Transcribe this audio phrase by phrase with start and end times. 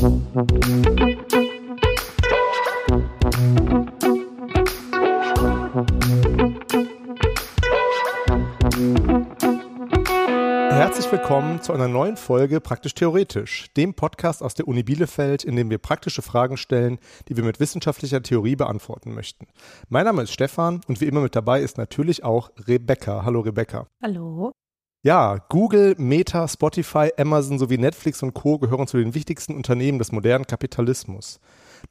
[0.00, 0.16] Herzlich
[11.12, 15.68] willkommen zu einer neuen Folge Praktisch Theoretisch, dem Podcast aus der Uni Bielefeld, in dem
[15.68, 16.98] wir praktische Fragen stellen,
[17.28, 19.48] die wir mit wissenschaftlicher Theorie beantworten möchten.
[19.90, 23.26] Mein Name ist Stefan und wie immer mit dabei ist natürlich auch Rebecca.
[23.26, 23.86] Hallo Rebecca.
[24.02, 24.52] Hallo.
[25.02, 28.58] Ja, Google, Meta, Spotify, Amazon sowie Netflix und Co.
[28.58, 31.40] gehören zu den wichtigsten Unternehmen des modernen Kapitalismus.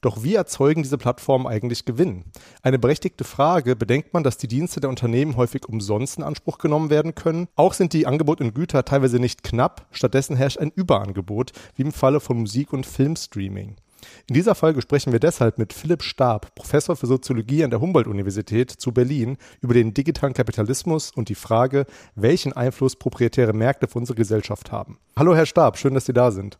[0.01, 2.25] Doch wie erzeugen diese Plattformen eigentlich Gewinn?
[2.61, 6.91] Eine berechtigte Frage, bedenkt man, dass die Dienste der Unternehmen häufig umsonst in Anspruch genommen
[6.91, 7.47] werden können.
[7.55, 11.91] Auch sind die Angebot und Güter teilweise nicht knapp, stattdessen herrscht ein Überangebot, wie im
[11.91, 13.77] Falle von Musik- und Filmstreaming.
[14.27, 18.71] In dieser Folge sprechen wir deshalb mit Philipp Stab, Professor für Soziologie an der Humboldt-Universität
[18.71, 21.85] zu Berlin, über den digitalen Kapitalismus und die Frage,
[22.15, 24.97] welchen Einfluss proprietäre Märkte auf unsere Gesellschaft haben.
[25.17, 26.59] Hallo, Herr Stab, schön, dass Sie da sind.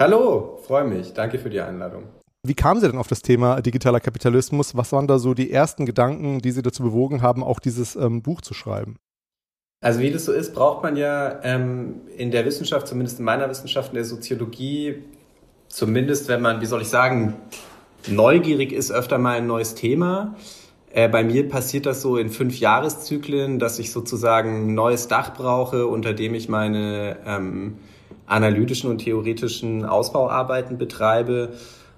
[0.00, 1.12] Hallo, freue mich.
[1.12, 2.04] Danke für die Einladung.
[2.44, 4.76] Wie kamen Sie denn auf das Thema digitaler Kapitalismus?
[4.76, 8.20] Was waren da so die ersten Gedanken, die Sie dazu bewogen haben, auch dieses ähm,
[8.20, 8.96] Buch zu schreiben?
[9.80, 13.48] Also wie das so ist, braucht man ja ähm, in der Wissenschaft, zumindest in meiner
[13.48, 15.04] Wissenschaft, in der Soziologie,
[15.72, 17.34] zumindest wenn man, wie soll ich sagen,
[18.06, 20.36] neugierig ist, öfter mal ein neues Thema.
[20.92, 25.34] Äh, bei mir passiert das so in fünf Jahreszyklen, dass ich sozusagen ein neues Dach
[25.34, 27.78] brauche, unter dem ich meine ähm,
[28.26, 31.54] analytischen und theoretischen Ausbauarbeiten betreibe.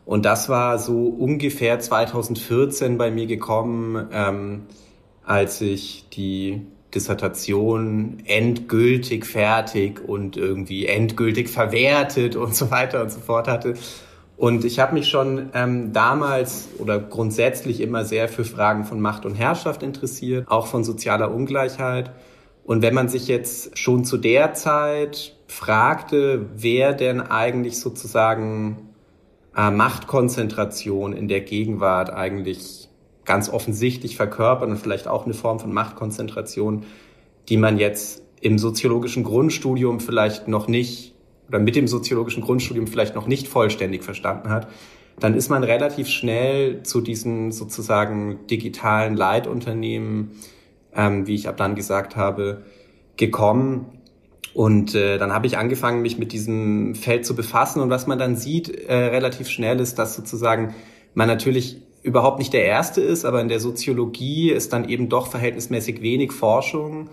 [0.06, 4.66] Und das war so ungefähr 2014 bei mir gekommen, ähm,
[5.24, 13.20] als ich die Dissertation endgültig fertig und irgendwie endgültig verwertet und so weiter und so
[13.20, 13.74] fort hatte.
[14.36, 19.24] Und ich habe mich schon ähm, damals oder grundsätzlich immer sehr für Fragen von Macht
[19.26, 22.10] und Herrschaft interessiert, auch von sozialer Ungleichheit.
[22.64, 28.88] Und wenn man sich jetzt schon zu der Zeit fragte, wer denn eigentlich sozusagen
[29.56, 32.83] äh, Machtkonzentration in der Gegenwart eigentlich
[33.24, 36.84] ganz offensichtlich verkörpern und vielleicht auch eine Form von Machtkonzentration,
[37.48, 41.14] die man jetzt im soziologischen Grundstudium vielleicht noch nicht
[41.48, 44.68] oder mit dem soziologischen Grundstudium vielleicht noch nicht vollständig verstanden hat,
[45.20, 50.32] dann ist man relativ schnell zu diesen sozusagen digitalen Leitunternehmen,
[50.94, 52.64] ähm, wie ich ab dann gesagt habe,
[53.16, 53.86] gekommen.
[54.54, 57.80] Und äh, dann habe ich angefangen, mich mit diesem Feld zu befassen.
[57.80, 60.74] Und was man dann sieht äh, relativ schnell ist, dass sozusagen
[61.14, 65.26] man natürlich überhaupt nicht der Erste ist, aber in der Soziologie ist dann eben doch
[65.26, 67.08] verhältnismäßig wenig Forschung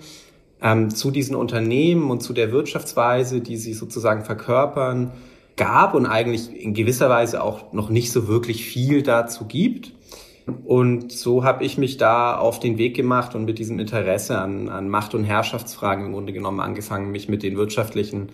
[0.61, 5.13] ähm, zu diesen Unternehmen und zu der Wirtschaftsweise, die sie sozusagen verkörpern,
[5.55, 9.93] gab und eigentlich in gewisser Weise auch noch nicht so wirklich viel dazu gibt.
[10.65, 14.69] Und so habe ich mich da auf den Weg gemacht und mit diesem Interesse an,
[14.69, 18.29] an Macht- und Herrschaftsfragen im Grunde genommen angefangen, mich mit den wirtschaftlichen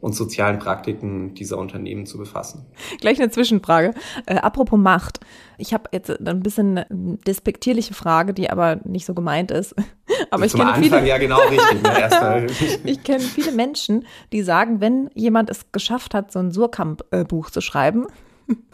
[0.00, 2.66] und sozialen Praktiken dieser Unternehmen zu befassen.
[3.00, 3.92] Gleich eine Zwischenfrage.
[4.26, 5.20] Äh, apropos Macht.
[5.58, 9.74] Ich habe jetzt ein bisschen eine despektierliche Frage, die aber nicht so gemeint ist.
[10.32, 11.82] Aber ich Zum kenne Anfang viele, ja genau richtig.
[11.82, 12.46] Ne?
[12.84, 17.60] Ich kenne viele Menschen, die sagen, wenn jemand es geschafft hat, so ein Surkamp-Buch zu
[17.60, 18.06] schreiben,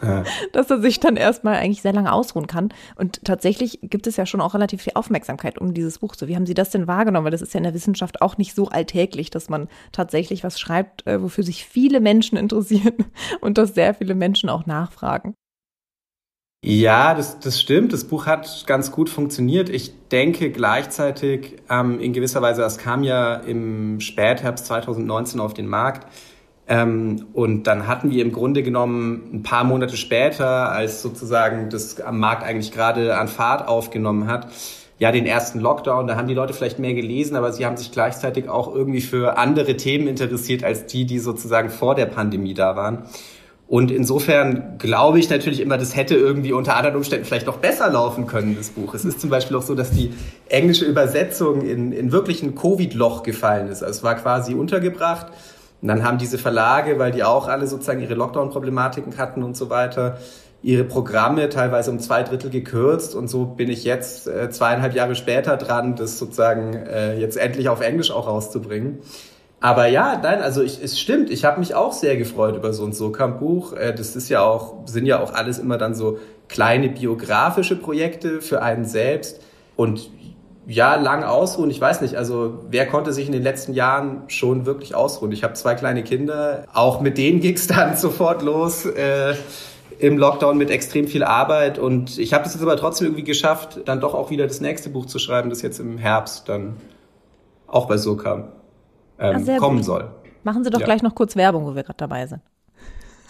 [0.01, 0.23] Ja.
[0.53, 2.73] dass er sich dann erstmal eigentlich sehr lange ausruhen kann.
[2.95, 6.15] Und tatsächlich gibt es ja schon auch relativ viel Aufmerksamkeit um dieses Buch.
[6.15, 7.25] So, wie haben Sie das denn wahrgenommen?
[7.25, 10.59] Weil das ist ja in der Wissenschaft auch nicht so alltäglich, dass man tatsächlich was
[10.59, 13.05] schreibt, äh, wofür sich viele Menschen interessieren
[13.41, 15.33] und dass sehr viele Menschen auch nachfragen.
[16.65, 17.93] Ja, das, das stimmt.
[17.93, 19.69] Das Buch hat ganz gut funktioniert.
[19.69, 25.67] Ich denke gleichzeitig ähm, in gewisser Weise, das kam ja im Spätherbst 2019 auf den
[25.67, 26.07] Markt.
[26.69, 32.01] Ähm, und dann hatten wir im Grunde genommen ein paar Monate später, als sozusagen das
[32.01, 34.47] am Markt eigentlich gerade an Fahrt aufgenommen hat,
[34.99, 36.07] ja den ersten Lockdown.
[36.07, 39.37] Da haben die Leute vielleicht mehr gelesen, aber sie haben sich gleichzeitig auch irgendwie für
[39.37, 43.03] andere Themen interessiert als die, die sozusagen vor der Pandemie da waren.
[43.67, 47.89] Und insofern glaube ich natürlich immer, das hätte irgendwie unter anderen Umständen vielleicht noch besser
[47.89, 48.93] laufen können, das Buch.
[48.93, 50.13] Es ist zum Beispiel auch so, dass die
[50.47, 53.83] englische Übersetzung in, in wirklich ein Covid-Loch gefallen ist.
[53.83, 55.27] Also es war quasi untergebracht.
[55.81, 59.69] Und dann haben diese Verlage, weil die auch alle sozusagen ihre Lockdown-Problematiken hatten und so
[59.69, 60.17] weiter,
[60.63, 63.15] ihre Programme teilweise um zwei Drittel gekürzt.
[63.15, 67.69] Und so bin ich jetzt äh, zweieinhalb Jahre später dran, das sozusagen äh, jetzt endlich
[67.69, 68.99] auf Englisch auch rauszubringen.
[69.59, 72.85] Aber ja, nein, also ich, es stimmt, ich habe mich auch sehr gefreut über so
[72.85, 73.73] ein Sokamp-Buch.
[73.73, 78.41] Äh, Das ist ja auch, sind ja auch alles immer dann so kleine biografische Projekte
[78.41, 79.41] für einen selbst.
[79.75, 80.09] Und
[80.67, 84.65] ja, lang ausruhen, ich weiß nicht, also wer konnte sich in den letzten Jahren schon
[84.65, 85.31] wirklich ausruhen?
[85.31, 88.85] Ich habe zwei kleine Kinder, auch mit denen ging's dann sofort los.
[88.85, 89.35] Äh,
[89.99, 93.79] im Lockdown mit extrem viel Arbeit und ich habe es jetzt aber trotzdem irgendwie geschafft,
[93.85, 96.75] dann doch auch wieder das nächste Buch zu schreiben, das jetzt im Herbst dann
[97.65, 98.49] auch bei Sokam
[99.17, 99.85] Ah, ähm, sehr kommen gut.
[99.85, 100.11] soll.
[100.43, 100.85] Machen Sie doch Ja.
[100.85, 102.41] gleich noch kurz Werbung, wo wir gerade dabei sind.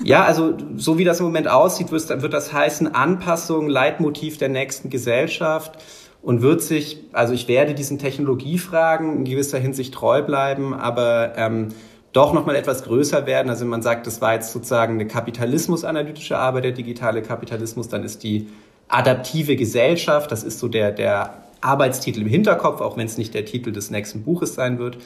[0.03, 4.89] Ja, also so wie das im Moment aussieht, wird das heißen Anpassung, Leitmotiv der nächsten
[4.89, 5.79] Gesellschaft
[6.27, 11.69] und wird sich, also ich werde diesen Technologiefragen in gewisser Hinsicht treu bleiben, aber ähm,
[12.11, 13.49] doch nochmal etwas größer werden.
[13.49, 18.03] Also wenn man sagt, das war jetzt sozusagen eine kapitalismusanalytische Arbeit, der digitale Kapitalismus, dann
[18.03, 18.49] ist die
[18.89, 23.45] adaptive Gesellschaft, das ist so der, der Arbeitstitel im Hinterkopf, auch wenn es nicht der
[23.45, 24.97] Titel des nächsten Buches sein wird,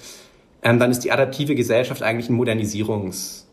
[0.63, 3.44] ähm, dann ist die adaptive Gesellschaft eigentlich ein Modernisierungs-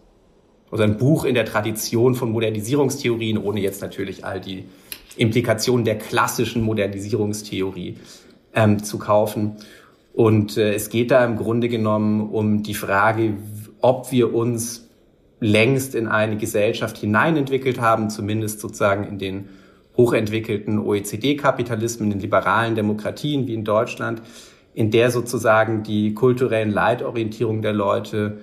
[0.71, 4.65] oder ein Buch in der Tradition von Modernisierungstheorien, ohne jetzt natürlich all die
[5.19, 7.97] Implikationen der klassischen Modernisierungstheorie
[8.55, 9.57] ähm, zu kaufen.
[10.13, 13.35] Und äh, es geht da im Grunde genommen um die Frage,
[13.81, 14.89] ob wir uns
[15.41, 19.49] längst in eine Gesellschaft hineinentwickelt haben, zumindest sozusagen in den
[19.97, 24.23] hochentwickelten OECD-Kapitalismen, in liberalen Demokratien wie in Deutschland,
[24.75, 28.39] in der sozusagen die kulturellen Leitorientierungen der Leute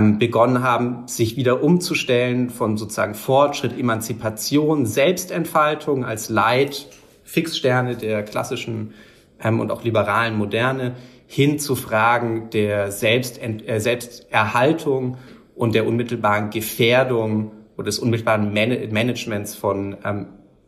[0.00, 6.86] begonnen haben, sich wieder umzustellen von sozusagen Fortschritt, Emanzipation, Selbstentfaltung als Leit,
[7.22, 8.94] Fixsterne der klassischen
[9.42, 10.94] ähm, und auch liberalen Moderne
[11.26, 15.18] hin zu Fragen der Selbstent äh, Selbsterhaltung
[15.54, 20.26] und der unmittelbaren Gefährdung oder des unmittelbaren Man Managements von ähm,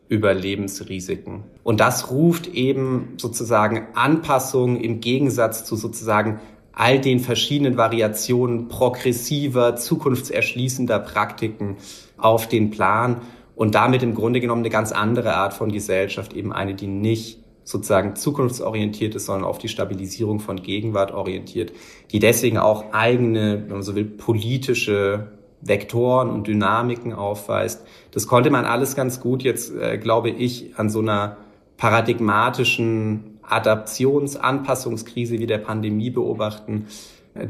[0.09, 1.45] Überlebensrisiken.
[1.63, 6.39] Und das ruft eben sozusagen Anpassungen im Gegensatz zu sozusagen
[6.73, 11.77] all den verschiedenen Variationen progressiver, zukunftserschließender Praktiken
[12.17, 13.21] auf den Plan
[13.55, 17.39] und damit im Grunde genommen eine ganz andere Art von Gesellschaft, eben eine, die nicht
[17.65, 21.73] sozusagen zukunftsorientiert ist, sondern auf die Stabilisierung von Gegenwart orientiert,
[22.11, 27.87] die deswegen auch eigene, wenn man so will, politische Vektoren und Dynamiken aufweist.
[28.11, 31.37] Das konnte man alles ganz gut jetzt, äh, glaube ich, an so einer
[31.77, 36.87] paradigmatischen Adaptions-, Anpassungskrise wie der Pandemie beobachten,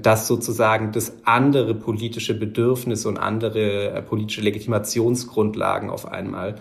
[0.01, 6.57] dass sozusagen das andere politische Bedürfnisse und andere äh, politische Legitimationsgrundlagen auf einmal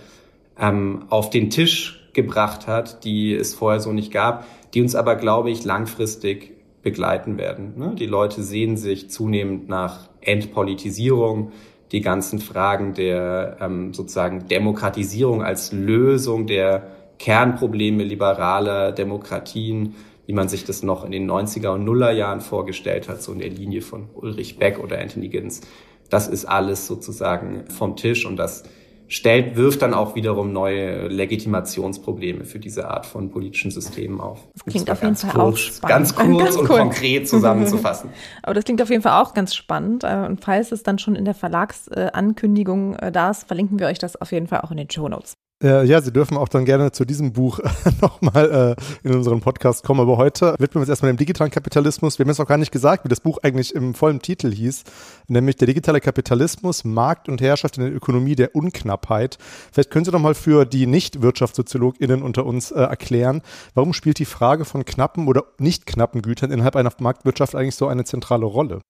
[0.59, 5.15] ähm, auf den Tisch gebracht hat, die es vorher so nicht gab, die uns aber,
[5.15, 6.51] glaube ich, langfristig
[6.81, 7.73] begleiten werden.
[7.77, 7.95] Ne?
[7.97, 11.51] Die Leute sehen sich zunehmend nach Entpolitisierung,
[11.91, 16.87] die ganzen Fragen der ähm, sozusagen Demokratisierung als Lösung der
[17.21, 19.93] Kernprobleme liberaler Demokratien,
[20.25, 23.37] wie man sich das noch in den 90er und Nuller Jahren vorgestellt hat, so in
[23.37, 25.61] der Linie von Ulrich Beck oder Anthony Giddens.
[26.09, 28.63] Das ist alles sozusagen vom Tisch und das
[29.07, 34.39] stellt, wirft dann auch wiederum neue Legitimationsprobleme für diese Art von politischen Systemen auf.
[34.55, 35.89] Das klingt auf jeden Fall kurz, auch spannend.
[35.89, 36.77] Ganz kurz ganz und cool.
[36.79, 38.09] konkret zusammenzufassen.
[38.41, 40.03] Aber das klingt auf jeden Fall auch ganz spannend.
[40.03, 43.99] Äh, und falls es dann schon in der Verlagsankündigung äh, da ist, verlinken wir euch
[43.99, 45.35] das auf jeden Fall auch in den Show Notes.
[45.61, 47.59] Äh, ja, Sie dürfen auch dann gerne zu diesem Buch
[48.01, 49.99] nochmal äh, in unseren Podcast kommen.
[49.99, 52.17] Aber heute widmen wir uns erstmal dem digitalen Kapitalismus.
[52.17, 54.83] Wir haben jetzt noch gar nicht gesagt, wie das Buch eigentlich im vollen Titel hieß,
[55.27, 59.37] nämlich der digitale Kapitalismus, Markt und Herrschaft in der Ökonomie der Unknappheit.
[59.71, 63.41] Vielleicht können Sie doch mal für die Nicht-WirtschaftssoziologInnen unter uns äh, erklären,
[63.75, 67.87] warum spielt die Frage von knappen oder nicht knappen Gütern innerhalb einer Marktwirtschaft eigentlich so
[67.87, 68.81] eine zentrale Rolle?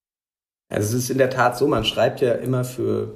[0.70, 3.10] Also es ist in der Tat so, man schreibt ja immer für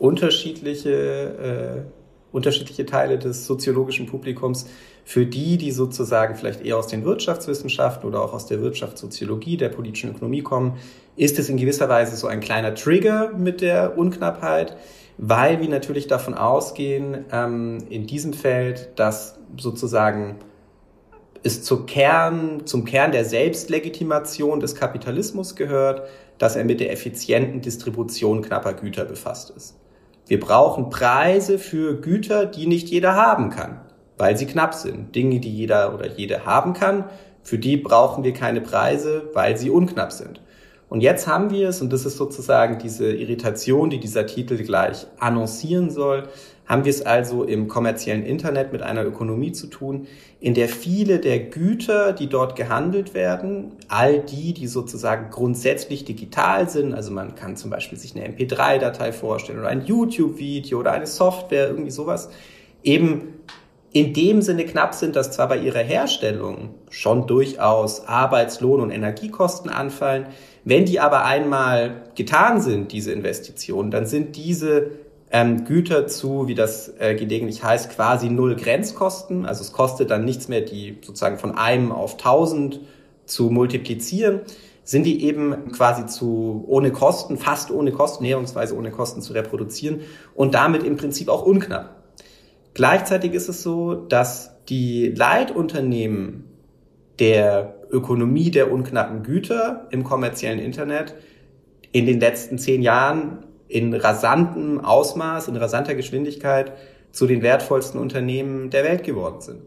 [0.00, 1.84] unterschiedliche
[2.32, 4.66] unterschiedliche Teile des soziologischen Publikums.
[5.04, 9.70] Für die, die sozusagen vielleicht eher aus den Wirtschaftswissenschaften oder auch aus der Wirtschaftssoziologie, der
[9.70, 10.76] politischen Ökonomie kommen,
[11.16, 14.76] ist es in gewisser Weise so ein kleiner Trigger mit der Unknappheit,
[15.18, 20.36] weil wir natürlich davon ausgehen, ähm, in diesem Feld, dass sozusagen
[21.42, 26.08] es zum Kern, zum Kern der Selbstlegitimation des Kapitalismus gehört,
[26.38, 29.79] dass er mit der effizienten Distribution knapper Güter befasst ist.
[30.30, 33.80] Wir brauchen Preise für Güter, die nicht jeder haben kann,
[34.16, 35.12] weil sie knapp sind.
[35.16, 37.06] Dinge, die jeder oder jede haben kann,
[37.42, 40.40] für die brauchen wir keine Preise, weil sie unknapp sind.
[40.88, 45.04] Und jetzt haben wir es, und das ist sozusagen diese Irritation, die dieser Titel gleich
[45.18, 46.28] annoncieren soll,
[46.70, 50.06] haben wir es also im kommerziellen Internet mit einer Ökonomie zu tun,
[50.38, 56.70] in der viele der Güter, die dort gehandelt werden, all die, die sozusagen grundsätzlich digital
[56.70, 61.08] sind, also man kann zum Beispiel sich eine MP3-Datei vorstellen oder ein YouTube-Video oder eine
[61.08, 62.30] Software, irgendwie sowas,
[62.84, 63.34] eben
[63.90, 69.72] in dem Sinne knapp sind, dass zwar bei ihrer Herstellung schon durchaus Arbeitslohn und Energiekosten
[69.72, 70.26] anfallen,
[70.62, 74.92] wenn die aber einmal getan sind, diese Investitionen, dann sind diese
[75.30, 79.46] ähm, Güter zu, wie das äh, gelegentlich heißt, quasi null Grenzkosten.
[79.46, 82.80] Also es kostet dann nichts mehr, die sozusagen von einem auf tausend
[83.26, 84.40] zu multiplizieren,
[84.82, 90.00] sind die eben quasi zu ohne Kosten, fast ohne Kosten, näherungsweise ohne Kosten zu reproduzieren
[90.34, 92.02] und damit im Prinzip auch unknapp.
[92.74, 96.44] Gleichzeitig ist es so, dass die Leitunternehmen
[97.20, 101.14] der Ökonomie der unknappen Güter im kommerziellen Internet
[101.92, 106.72] in den letzten zehn Jahren in rasantem Ausmaß, in rasanter Geschwindigkeit
[107.12, 109.60] zu den wertvollsten Unternehmen der Welt geworden sind.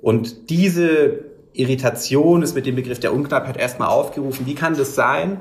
[0.00, 1.24] Und diese
[1.54, 4.46] Irritation ist mit dem Begriff der Unknappheit erstmal aufgerufen.
[4.46, 5.40] Wie kann das sein,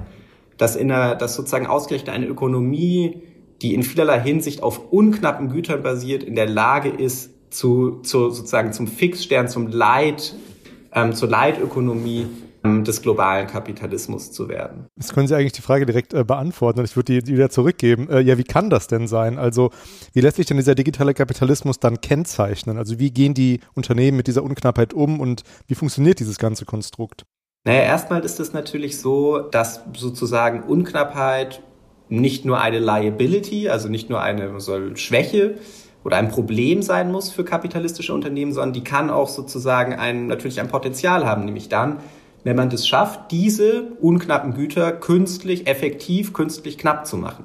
[0.58, 3.22] dass in einer, dass sozusagen ausgerechnet eine Ökonomie,
[3.62, 8.74] die in vielerlei Hinsicht auf unknappen Gütern basiert, in der Lage ist, zu, zu sozusagen
[8.74, 10.34] zum Fixstern, zum Leit,
[10.94, 12.28] ähm, zur Leitökonomie
[12.64, 14.88] des globalen Kapitalismus zu werden.
[14.98, 18.10] Jetzt können Sie eigentlich die Frage direkt äh, beantworten und ich würde die wieder zurückgeben.
[18.10, 19.38] Äh, ja, wie kann das denn sein?
[19.38, 19.72] Also
[20.14, 22.78] wie lässt sich denn dieser digitale Kapitalismus dann kennzeichnen?
[22.78, 27.26] Also wie gehen die Unternehmen mit dieser Unknappheit um und wie funktioniert dieses ganze Konstrukt?
[27.64, 31.62] Naja, erstmal ist es natürlich so, dass sozusagen Unknappheit
[32.10, 35.56] nicht nur eine Liability, also nicht nur eine so Schwäche
[36.04, 40.62] oder ein Problem sein muss für kapitalistische Unternehmen, sondern die kann auch sozusagen ein, natürlich
[40.62, 41.98] ein Potenzial haben, nämlich dann,
[42.48, 47.44] wenn man es schafft, diese unknappen Güter künstlich, effektiv, künstlich knapp zu machen.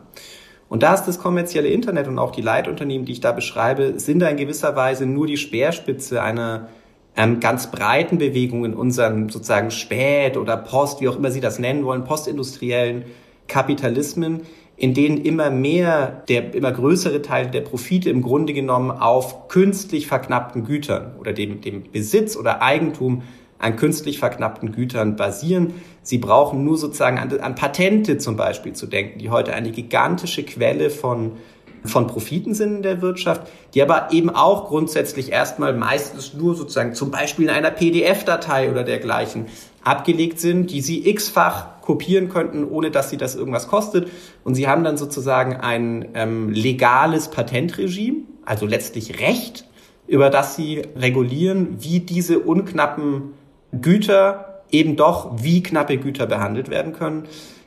[0.68, 4.20] Und da ist das kommerzielle Internet und auch die Leitunternehmen, die ich da beschreibe, sind
[4.20, 6.68] da in gewisser Weise nur die Speerspitze einer
[7.16, 11.58] ähm, ganz breiten Bewegung in unseren sozusagen Spät- oder Post, wie auch immer Sie das
[11.58, 13.02] nennen wollen, postindustriellen
[13.48, 14.42] Kapitalismen,
[14.76, 20.06] in denen immer mehr, der immer größere Teil der Profite im Grunde genommen auf künstlich
[20.06, 23.24] verknappten Gütern oder dem, dem Besitz oder Eigentum
[23.62, 25.74] an künstlich verknappten Gütern basieren.
[26.02, 30.42] Sie brauchen nur sozusagen an, an Patente zum Beispiel zu denken, die heute eine gigantische
[30.42, 31.32] Quelle von
[31.84, 36.94] von Profiten sind in der Wirtschaft, die aber eben auch grundsätzlich erstmal meistens nur sozusagen
[36.94, 39.46] zum Beispiel in einer PDF-Datei oder dergleichen
[39.82, 44.08] abgelegt sind, die sie x-fach kopieren könnten, ohne dass sie das irgendwas kostet.
[44.44, 49.66] Und sie haben dann sozusagen ein ähm, legales Patentregime, also letztlich Recht,
[50.06, 53.34] über das sie regulieren, wie diese unknappen
[53.80, 57.24] Güter eben doch wie knappe Güter behandelt werden können.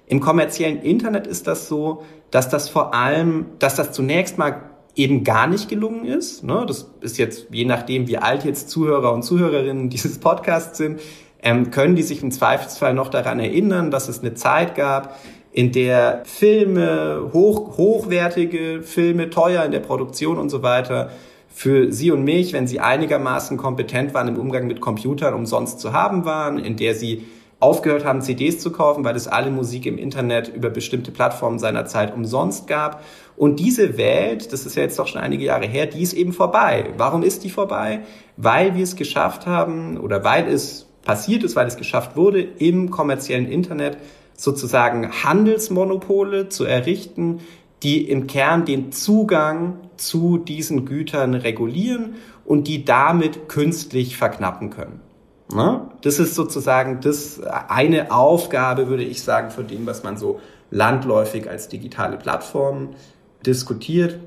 [0.08, 5.24] Im kommerziellen Internet ist das so, dass das vor allem, dass das zunächst mal eben
[5.24, 6.44] gar nicht gelungen ist.
[6.44, 6.66] Ne?
[6.68, 11.02] Das ist jetzt, je nachdem, wie alt jetzt Zuhörer und Zuhörerinnen dieses Podcasts sind,
[11.42, 15.20] ähm, können die sich im Zweifelsfall noch daran erinnern, dass es eine Zeit gab,
[15.52, 21.12] in der Filme, hoch, hochwertige Filme, teuer in der Produktion und so weiter,
[21.56, 25.94] für Sie und mich, wenn Sie einigermaßen kompetent waren im Umgang mit Computern, umsonst zu
[25.94, 27.28] haben waren, in der Sie
[27.62, 31.86] aufgehört haben, CDs zu kaufen, weil es alle Musik im Internet über bestimmte Plattformen seiner
[31.86, 33.06] Zeit umsonst gab.
[33.38, 36.34] Und diese Welt, das ist ja jetzt doch schon einige Jahre her, die ist eben
[36.34, 36.90] vorbei.
[36.98, 38.02] Warum ist die vorbei?
[38.36, 42.90] Weil wir es geschafft haben oder weil es passiert ist, weil es geschafft wurde, im
[42.90, 43.98] kommerziellen Internet
[44.36, 47.40] sozusagen Handelsmonopole zu errichten,
[47.86, 55.02] die im Kern den Zugang zu diesen Gütern regulieren und die damit künstlich verknappen können.
[55.54, 55.82] Ne?
[56.02, 60.40] Das ist sozusagen das eine Aufgabe, würde ich sagen, von dem, was man so
[60.72, 62.96] landläufig als digitale Plattform
[63.46, 64.20] diskutiert.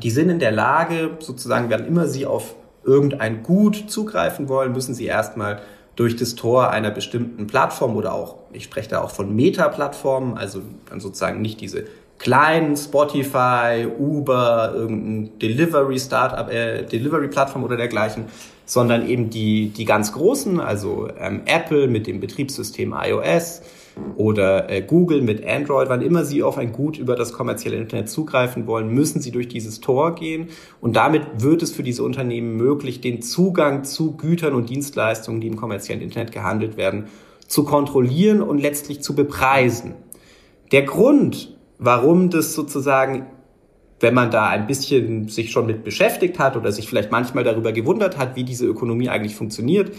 [0.00, 2.54] Die sind in der Lage, sozusagen, wenn immer sie auf
[2.84, 5.60] irgendein Gut zugreifen wollen, müssen sie erstmal
[5.96, 10.62] durch das Tor einer bestimmten Plattform oder auch, ich spreche da auch von Meta-Plattformen, also
[10.88, 11.86] dann sozusagen nicht diese
[12.22, 18.26] kleinen Spotify, Uber, irgendein Delivery Startup, äh, Delivery Plattform oder dergleichen,
[18.64, 23.62] sondern eben die die ganz großen, also ähm, Apple mit dem Betriebssystem iOS
[24.14, 28.08] oder äh, Google mit Android, wann immer sie auf ein Gut über das kommerzielle Internet
[28.08, 30.50] zugreifen wollen, müssen sie durch dieses Tor gehen
[30.80, 35.48] und damit wird es für diese Unternehmen möglich, den Zugang zu Gütern und Dienstleistungen, die
[35.48, 37.06] im kommerziellen Internet gehandelt werden,
[37.48, 39.96] zu kontrollieren und letztlich zu bepreisen.
[40.70, 43.26] Der Grund, warum das sozusagen,
[44.00, 47.72] wenn man da ein bisschen sich schon mit beschäftigt hat oder sich vielleicht manchmal darüber
[47.72, 49.94] gewundert hat, wie diese Ökonomie eigentlich funktioniert,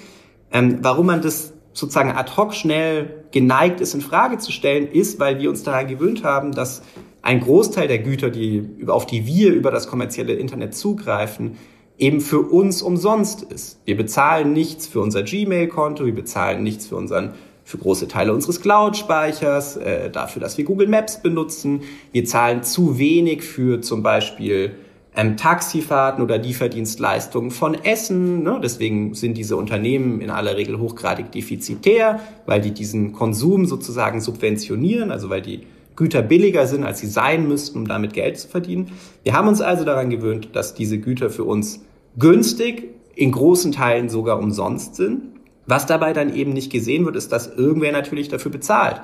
[0.51, 5.19] ähm, warum man das sozusagen ad hoc schnell geneigt ist, in Frage zu stellen, ist,
[5.19, 6.83] weil wir uns daran gewöhnt haben, dass
[7.23, 11.57] ein Großteil der Güter, die, auf die wir über das kommerzielle Internet zugreifen,
[11.97, 13.79] eben für uns umsonst ist.
[13.85, 18.61] Wir bezahlen nichts für unser Gmail-Konto, wir bezahlen nichts für unseren für große Teile unseres
[18.61, 21.81] Cloud-Speichers, äh, dafür, dass wir Google Maps benutzen.
[22.11, 24.75] Wir zahlen zu wenig für zum Beispiel
[25.15, 28.43] ähm, Taxifahrten oder Lieferdienstleistungen von Essen.
[28.43, 28.59] Ne?
[28.61, 35.11] Deswegen sind diese Unternehmen in aller Regel hochgradig defizitär, weil die diesen Konsum sozusagen subventionieren,
[35.11, 35.61] also weil die
[35.95, 38.91] Güter billiger sind, als sie sein müssten, um damit Geld zu verdienen.
[39.23, 41.81] Wir haben uns also daran gewöhnt, dass diese Güter für uns
[42.17, 45.32] günstig, in großen Teilen sogar umsonst sind.
[45.65, 49.01] Was dabei dann eben nicht gesehen wird, ist, dass irgendwer natürlich dafür bezahlt.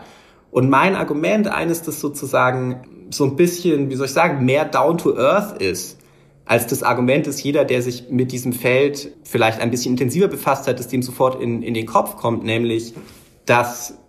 [0.52, 4.98] Und mein Argument, eines, das sozusagen so ein bisschen, wie soll ich sagen, mehr down
[4.98, 6.00] to earth ist,
[6.46, 10.68] als das Argument ist, jeder, der sich mit diesem Feld vielleicht ein bisschen intensiver befasst
[10.68, 12.96] hat, dass dem sofort in, in den Kopf kommt, nämlich,
[13.46, 14.00] dass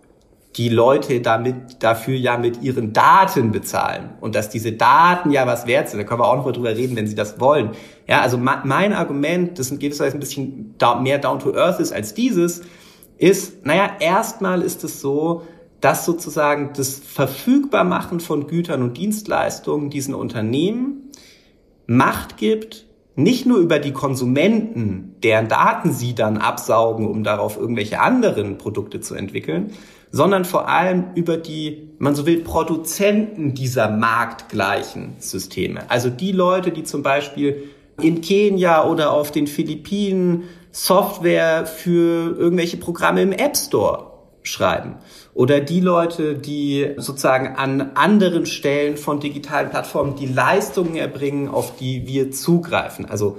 [0.57, 5.65] die Leute damit, dafür ja mit ihren Daten bezahlen und dass diese Daten ja was
[5.65, 5.99] wert sind.
[5.99, 7.71] Da können wir auch noch mal drüber reden, wenn sie das wollen.
[8.07, 11.93] Ja, also mein Argument, das in gewisser Weise ein bisschen mehr down to earth ist
[11.93, 12.61] als dieses,
[13.17, 15.43] ist, naja, erstmal ist es so,
[15.79, 21.11] dass sozusagen das Verfügbarmachen von Gütern und Dienstleistungen diesen Unternehmen
[21.87, 27.99] Macht gibt, nicht nur über die Konsumenten, deren Daten sie dann absaugen, um darauf irgendwelche
[27.99, 29.71] anderen Produkte zu entwickeln,
[30.11, 35.89] sondern vor allem über die, man so will, Produzenten dieser marktgleichen Systeme.
[35.89, 37.69] Also die Leute, die zum Beispiel
[38.01, 44.10] in Kenia oder auf den Philippinen Software für irgendwelche Programme im App Store
[44.43, 44.95] schreiben.
[45.33, 51.75] Oder die Leute, die sozusagen an anderen Stellen von digitalen Plattformen die Leistungen erbringen, auf
[51.77, 53.05] die wir zugreifen.
[53.05, 53.37] Also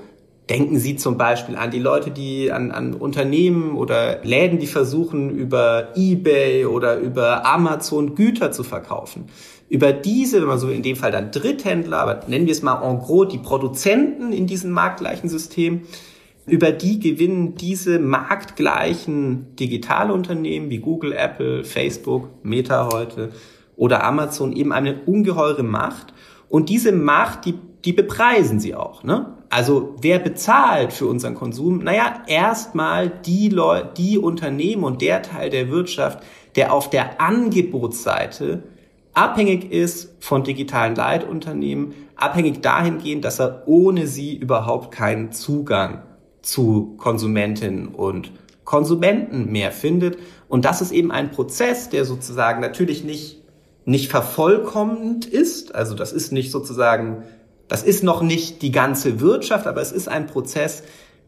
[0.49, 5.31] denken Sie zum Beispiel an die Leute, die an, an Unternehmen oder Läden, die versuchen,
[5.31, 9.27] über eBay oder über Amazon Güter zu verkaufen.
[9.69, 12.83] Über diese, wenn man so in dem Fall dann Dritthändler, aber nennen wir es mal
[12.83, 15.83] en gros die Produzenten in diesem marktgleichen System,
[16.47, 23.31] über die gewinnen diese marktgleichen Digitalunternehmen wie Google, Apple, Facebook, Meta heute
[23.77, 26.13] oder Amazon eben eine ungeheure Macht.
[26.49, 29.05] Und diese Macht, die, die bepreisen sie auch.
[29.05, 29.35] Ne?
[29.51, 31.79] Also wer bezahlt für unseren Konsum?
[31.79, 36.25] Naja, erstmal die Leute, die Unternehmen und der Teil der Wirtschaft,
[36.57, 38.65] der auf der Angebotsseite
[39.15, 46.03] abhängig ist von digitalen Leitunternehmen, abhängig dahingehend, dass er ohne sie überhaupt keinen Zugang
[46.43, 48.33] zu Konsumentinnen und
[48.65, 50.19] Konsumenten mehr findet.
[50.49, 53.43] Und das ist eben ein Prozess, der sozusagen natürlich nicht,
[53.85, 55.75] nicht vervollkommend ist.
[55.75, 57.23] Also das ist nicht sozusagen,
[57.69, 60.83] das ist noch nicht die ganze Wirtschaft, aber es ist ein Prozess,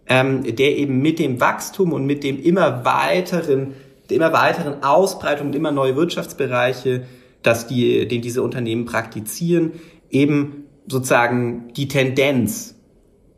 [0.06, 3.74] ähm, der eben mit dem Wachstum und mit dem immer weiteren,
[4.10, 7.04] der immer weiteren Ausbreitung und immer neue Wirtschaftsbereiche,
[7.42, 9.72] dass die, den diese Unternehmen praktizieren,
[10.10, 12.73] eben sozusagen die Tendenz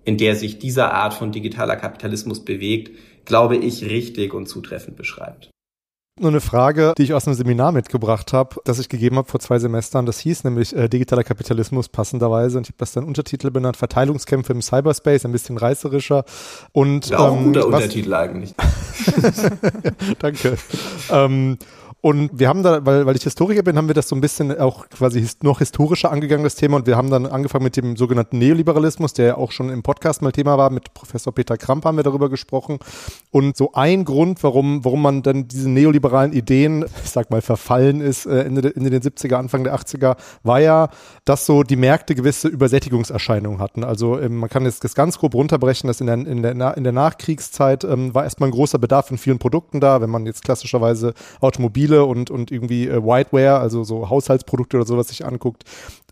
[0.06, 5.50] in der sich dieser Art von digitaler Kapitalismus bewegt, glaube ich, richtig und zutreffend beschreibt.
[6.18, 9.38] Nur eine Frage, die ich aus einem Seminar mitgebracht habe, das ich gegeben habe vor
[9.38, 10.06] zwei Semestern.
[10.06, 12.56] Das hieß nämlich äh, digitaler Kapitalismus passenderweise.
[12.56, 16.24] Und ich habe das dann Untertitel benannt, Verteilungskämpfe im Cyberspace, ein bisschen reißerischer.
[16.72, 18.54] Und, ja, auch ein ähm, guter was, Untertitel eigentlich.
[20.18, 20.56] Danke.
[21.10, 21.58] ähm,
[22.06, 24.56] und wir haben da, weil, weil ich Historiker bin, haben wir das so ein bisschen
[24.60, 26.76] auch quasi noch historischer angegangen, das Thema.
[26.76, 30.22] Und wir haben dann angefangen mit dem sogenannten Neoliberalismus, der ja auch schon im Podcast
[30.22, 30.70] mal Thema war.
[30.70, 32.78] Mit Professor Peter Kramp haben wir darüber gesprochen.
[33.32, 38.00] Und so ein Grund, warum, warum man dann diese neoliberalen Ideen, ich sag mal, verfallen
[38.00, 40.14] ist, äh, Ende, Ende der 70er, Anfang der 80er,
[40.44, 40.90] war ja,
[41.24, 43.82] dass so die Märkte gewisse Übersättigungserscheinungen hatten.
[43.82, 46.84] Also ähm, man kann jetzt das ganz grob runterbrechen, dass in der, in der, in
[46.84, 50.44] der Nachkriegszeit ähm, war erstmal ein großer Bedarf von vielen Produkten da, wenn man jetzt
[50.44, 55.64] klassischerweise Automobile Spiele und, und irgendwie äh, Whiteware, also so Haushaltsprodukte oder sowas sich anguckt.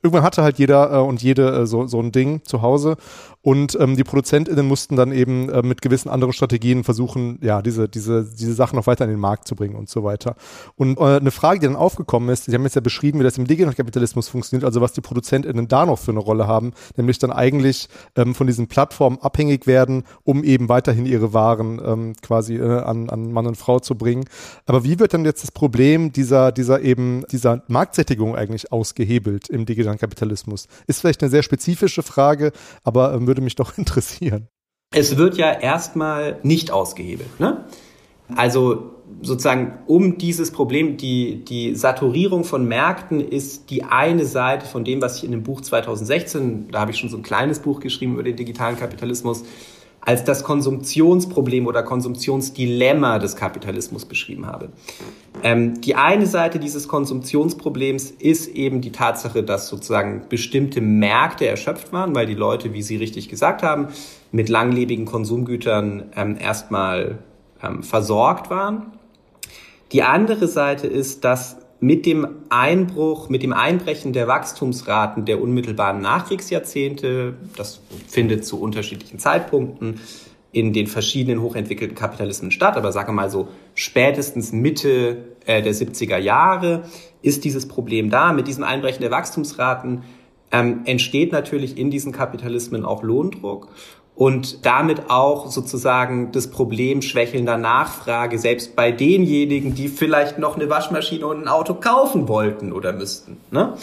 [0.03, 2.97] Irgendwann hatte halt jeder äh, und jede äh, so, so ein Ding zu Hause
[3.45, 7.91] und ähm, die ProduzentInnen mussten dann eben äh, mit gewissen anderen Strategien versuchen, ja, diese,
[7.91, 10.35] diese, diese Sachen noch weiter in den Markt zu bringen und so weiter.
[10.77, 13.37] Und äh, eine Frage, die dann aufgekommen ist, Sie haben jetzt ja beschrieben, wie das
[13.37, 17.33] im Digitalen-Kapitalismus funktioniert, also was die ProduzentInnen da noch für eine Rolle haben, nämlich dann
[17.33, 22.81] eigentlich ähm, von diesen Plattformen abhängig werden, um eben weiterhin ihre Waren ähm, quasi äh,
[22.81, 24.25] an, an Mann und Frau zu bringen.
[24.65, 29.67] Aber wie wird dann jetzt das Problem dieser, dieser eben, dieser Marktsättigung eigentlich ausgehebelt im
[29.67, 30.67] digitalen Kapitalismus?
[30.87, 32.51] Ist vielleicht eine sehr spezifische Frage,
[32.85, 34.49] aber ähm, würde mich doch interessieren.
[34.95, 37.41] Es wird ja erstmal nicht ausgehebelt.
[37.41, 37.65] Ne?
[38.37, 38.93] Also
[39.23, 45.03] sozusagen um dieses Problem, die, die Saturierung von Märkten ist die eine Seite von dem,
[45.03, 48.15] was ich in dem Buch 2016, da habe ich schon so ein kleines Buch geschrieben
[48.15, 49.45] über den digitalen Kapitalismus,
[50.05, 54.71] als das Konsumptionsproblem oder Konsumptionsdilemma des Kapitalismus beschrieben habe.
[55.43, 61.93] Ähm, die eine Seite dieses Konsumptionsproblems ist eben die Tatsache, dass sozusagen bestimmte Märkte erschöpft
[61.93, 63.89] waren, weil die Leute, wie Sie richtig gesagt haben,
[64.31, 67.19] mit langlebigen Konsumgütern ähm, erstmal
[67.63, 68.93] ähm, versorgt waren.
[69.93, 76.01] Die andere Seite ist, dass mit dem Einbruch, mit dem Einbrechen der Wachstumsraten der unmittelbaren
[76.01, 80.01] Nachkriegsjahrzehnte, das findet zu unterschiedlichen Zeitpunkten
[80.53, 85.75] in den verschiedenen hochentwickelten Kapitalismen statt, aber sagen wir mal so spätestens Mitte äh, der
[85.75, 86.85] 70er Jahre
[87.23, 88.33] ist dieses Problem da.
[88.33, 90.05] Mit diesem Einbrechen der Wachstumsraten
[90.53, 93.69] ähm, entsteht natürlich in diesen Kapitalismen auch Lohndruck
[94.17, 100.71] und damit auch sozusagen das Problem schwächelnder Nachfrage, selbst bei denjenigen, die vielleicht noch eine
[100.71, 103.39] Waschmaschine und ein Auto kaufen wollten oder müssten.
[103.51, 103.75] Ne?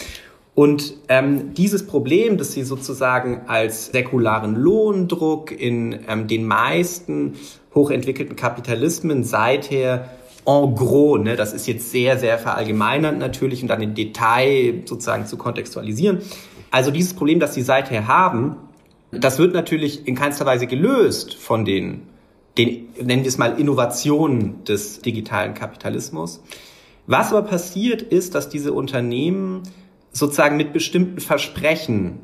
[0.54, 7.34] Und ähm, dieses Problem, das sie sozusagen als säkularen Lohndruck in ähm, den meisten
[7.74, 10.10] hochentwickelten Kapitalismen seither
[10.44, 15.26] en gros, ne, das ist jetzt sehr, sehr verallgemeinernd natürlich und dann im Detail sozusagen
[15.26, 16.18] zu kontextualisieren.
[16.70, 18.56] Also dieses Problem, das die seither haben,
[19.12, 22.02] das wird natürlich in keinster Weise gelöst von den,
[22.56, 26.42] den, nennen wir es mal, Innovationen des digitalen Kapitalismus.
[27.06, 29.62] Was aber passiert ist, dass diese Unternehmen
[30.12, 32.20] sozusagen mit bestimmten Versprechen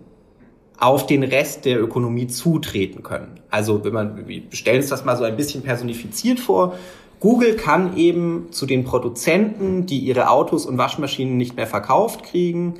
[0.78, 3.40] auf den Rest der Ökonomie zutreten können.
[3.50, 6.74] Also wenn man, wir stellen uns das mal so ein bisschen personifiziert vor,
[7.20, 12.74] Google kann eben zu den Produzenten, die ihre Autos und Waschmaschinen nicht mehr verkauft kriegen,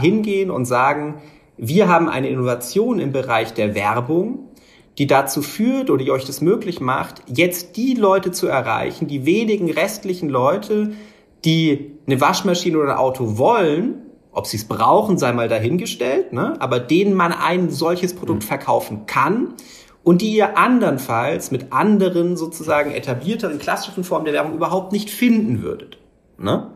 [0.00, 1.22] hingehen und sagen,
[1.56, 4.48] wir haben eine Innovation im Bereich der Werbung,
[4.98, 9.26] die dazu führt oder die euch das möglich macht, jetzt die Leute zu erreichen, die
[9.26, 10.92] wenigen restlichen Leute,
[11.44, 16.56] die eine Waschmaschine oder ein Auto wollen, ob sie es brauchen, sei mal dahingestellt, ne?
[16.60, 18.46] aber denen man ein solches Produkt mhm.
[18.46, 19.54] verkaufen kann
[20.02, 25.62] und die ihr andernfalls mit anderen sozusagen etablierteren klassischen Formen der Werbung überhaupt nicht finden
[25.62, 25.98] würdet.
[26.38, 26.70] Ne?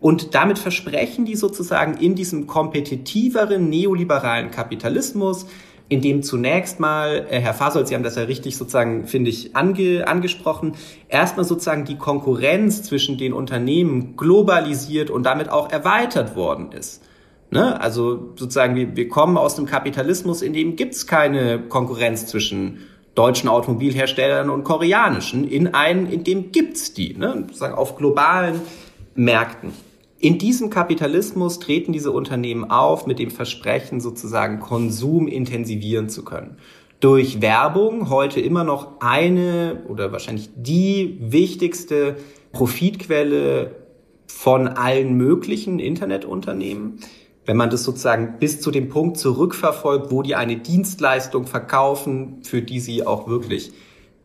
[0.00, 5.46] Und damit versprechen die sozusagen in diesem kompetitiveren neoliberalen Kapitalismus,
[5.90, 9.56] in dem zunächst mal, äh, Herr Fasol, Sie haben das ja richtig sozusagen, finde ich,
[9.56, 10.74] ange, angesprochen,
[11.08, 17.02] erstmal sozusagen die Konkurrenz zwischen den Unternehmen globalisiert und damit auch erweitert worden ist.
[17.50, 17.80] Ne?
[17.80, 22.86] Also sozusagen, wir, wir kommen aus dem Kapitalismus, in dem gibt's keine Konkurrenz zwischen
[23.16, 25.46] deutschen Automobilherstellern und koreanischen.
[25.46, 27.44] In einen, in dem gibt's die, ne?
[27.48, 28.60] sozusagen auf globalen
[29.16, 29.72] Märkten.
[30.20, 36.58] In diesem Kapitalismus treten diese Unternehmen auf mit dem Versprechen, sozusagen Konsum intensivieren zu können.
[37.00, 42.16] Durch Werbung heute immer noch eine oder wahrscheinlich die wichtigste
[42.52, 43.76] Profitquelle
[44.26, 47.00] von allen möglichen Internetunternehmen
[47.46, 52.62] wenn man das sozusagen bis zu dem Punkt zurückverfolgt, wo die eine Dienstleistung verkaufen, für
[52.62, 53.72] die sie auch wirklich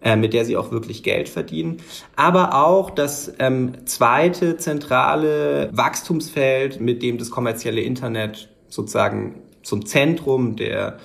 [0.06, 1.78] äh, mit der sie auch wirklich Geld verdienen.
[2.16, 10.56] Aber auch das ähm, zweite zentrale Wachstumsfeld, mit dem das kommerzielle Internet sozusagen zum Zentrum
[10.56, 11.00] der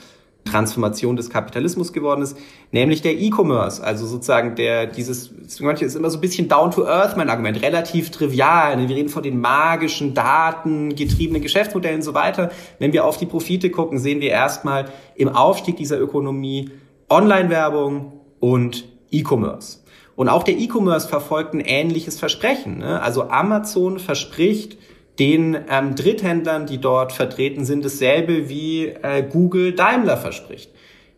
[0.45, 2.37] Transformation des Kapitalismus geworden ist,
[2.73, 3.83] nämlich der E-Commerce.
[3.83, 7.63] Also sozusagen der, dieses, manche ist immer so ein bisschen down to earth mein Argument,
[7.63, 8.79] relativ trivial.
[8.87, 12.51] Wir reden von den magischen, datengetriebenen Geschäftsmodellen und so weiter.
[12.79, 16.71] Wenn wir auf die Profite gucken, sehen wir erstmal im Aufstieg dieser Ökonomie
[17.09, 19.79] Online-Werbung und E-Commerce.
[20.17, 22.79] Und auch der E-Commerce verfolgt ein ähnliches Versprechen.
[22.79, 23.01] Ne?
[23.01, 24.77] Also Amazon verspricht,
[25.19, 30.71] den ähm, Dritthändlern, die dort vertreten sind, dasselbe wie äh, Google Daimler verspricht.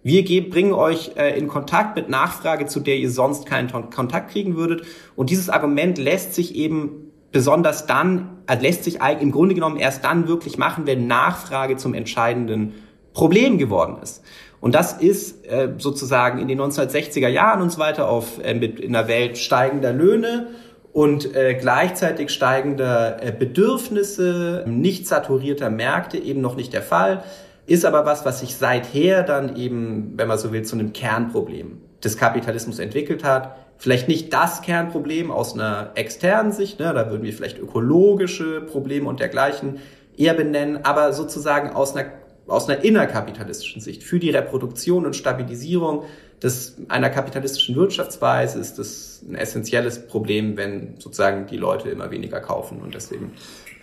[0.02, 4.57] Wir bringen euch äh, in Kontakt mit Nachfrage, zu der ihr sonst keinen Kontakt kriegen
[4.57, 4.85] würdet.
[5.14, 10.05] Und dieses Argument lässt sich eben besonders dann, äh, lässt sich im Grunde genommen erst
[10.05, 12.74] dann wirklich machen, wenn Nachfrage zum entscheidenden
[13.14, 14.24] Problem geworden ist.
[14.62, 18.79] Und das ist äh, sozusagen in den 1960er Jahren und so weiter auf äh, mit
[18.79, 20.51] in der Welt steigender Löhne
[20.92, 27.25] und äh, gleichzeitig steigender äh, Bedürfnisse, nicht saturierter Märkte eben noch nicht der Fall,
[27.66, 31.81] ist aber was, was sich seither dann eben, wenn man so will, zu einem Kernproblem
[32.05, 33.57] des Kapitalismus entwickelt hat.
[33.79, 39.09] Vielleicht nicht das Kernproblem aus einer externen Sicht, ne, da würden wir vielleicht ökologische Probleme
[39.09, 39.81] und dergleichen
[40.16, 46.05] eher benennen, aber sozusagen aus einer aus einer innerkapitalistischen Sicht für die Reproduktion und Stabilisierung
[46.42, 52.40] des, einer kapitalistischen Wirtschaftsweise ist das ein essentielles Problem, wenn sozusagen die Leute immer weniger
[52.40, 53.33] kaufen und deswegen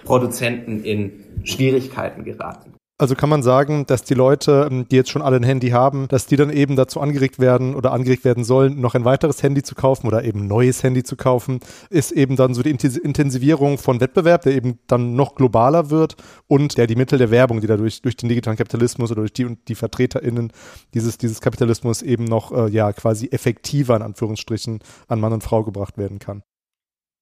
[0.04, 2.79] Produzenten in Schwierigkeiten geraten.
[3.00, 6.10] Also kann man sagen, dass die Leute, ähm, die jetzt schon alle ein Handy haben,
[6.10, 9.64] dass die dann eben dazu angeregt werden oder angeregt werden sollen, noch ein weiteres Handy
[9.64, 13.78] zu kaufen oder eben ein neues Handy zu kaufen, ist eben dann so die Intensivierung
[13.78, 17.68] von Wettbewerb, der eben dann noch globaler wird und der die Mittel der Werbung, die
[17.68, 20.52] dadurch durch den digitalen Kapitalismus oder durch die und die VertreterInnen
[20.94, 25.64] dieses, dieses Kapitalismus eben noch äh, ja quasi effektiver in Anführungsstrichen an Mann und Frau
[25.64, 26.44] gebracht werden kann.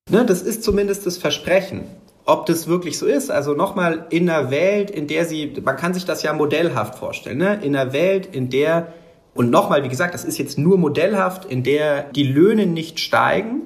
[0.10, 1.84] Ne, das ist zumindest das Versprechen
[2.28, 3.32] ob das wirklich so ist.
[3.32, 7.38] Also nochmal in einer Welt, in der sie, man kann sich das ja modellhaft vorstellen,
[7.38, 7.60] ne?
[7.64, 8.94] in einer Welt, in der,
[9.34, 13.62] und nochmal, wie gesagt, das ist jetzt nur modellhaft, in der die Löhne nicht steigen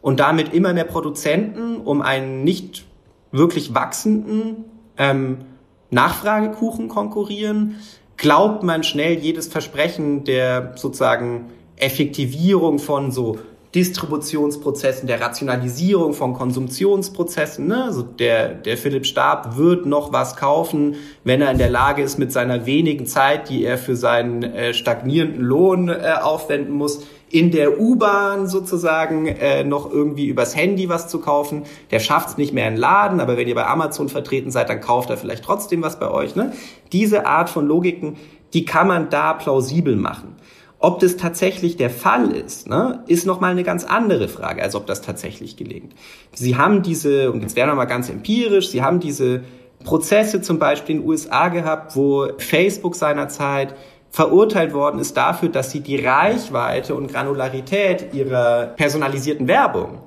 [0.00, 2.86] und damit immer mehr Produzenten um einen nicht
[3.30, 4.64] wirklich wachsenden
[4.96, 5.44] ähm,
[5.90, 7.76] Nachfragekuchen konkurrieren,
[8.16, 13.38] glaubt man schnell jedes Versprechen der sozusagen Effektivierung von so
[13.74, 17.66] Distributionsprozessen, der Rationalisierung von Konsumptionsprozessen.
[17.66, 17.84] Ne?
[17.84, 22.18] Also der, der Philipp Stab wird noch was kaufen, wenn er in der Lage ist,
[22.18, 27.50] mit seiner wenigen Zeit, die er für seinen äh, stagnierenden Lohn äh, aufwenden muss, in
[27.50, 31.64] der U-Bahn sozusagen äh, noch irgendwie übers Handy was zu kaufen.
[31.90, 34.80] Der schafft es nicht mehr in Laden, aber wenn ihr bei Amazon vertreten seid, dann
[34.80, 36.36] kauft er vielleicht trotzdem was bei euch.
[36.36, 36.52] Ne?
[36.92, 38.16] Diese Art von Logiken,
[38.54, 40.36] die kann man da plausibel machen.
[40.80, 44.86] Ob das tatsächlich der Fall ist, ne, ist nochmal eine ganz andere Frage, als ob
[44.86, 45.92] das tatsächlich gelingt.
[46.32, 49.42] Sie haben diese, und jetzt werden wir mal ganz empirisch, Sie haben diese
[49.84, 53.74] Prozesse zum Beispiel in den USA gehabt, wo Facebook seinerzeit
[54.10, 59.98] verurteilt worden ist dafür, dass sie die Reichweite und Granularität ihrer personalisierten Werbung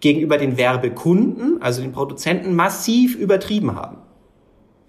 [0.00, 3.98] gegenüber den Werbekunden, also den Produzenten, massiv übertrieben haben.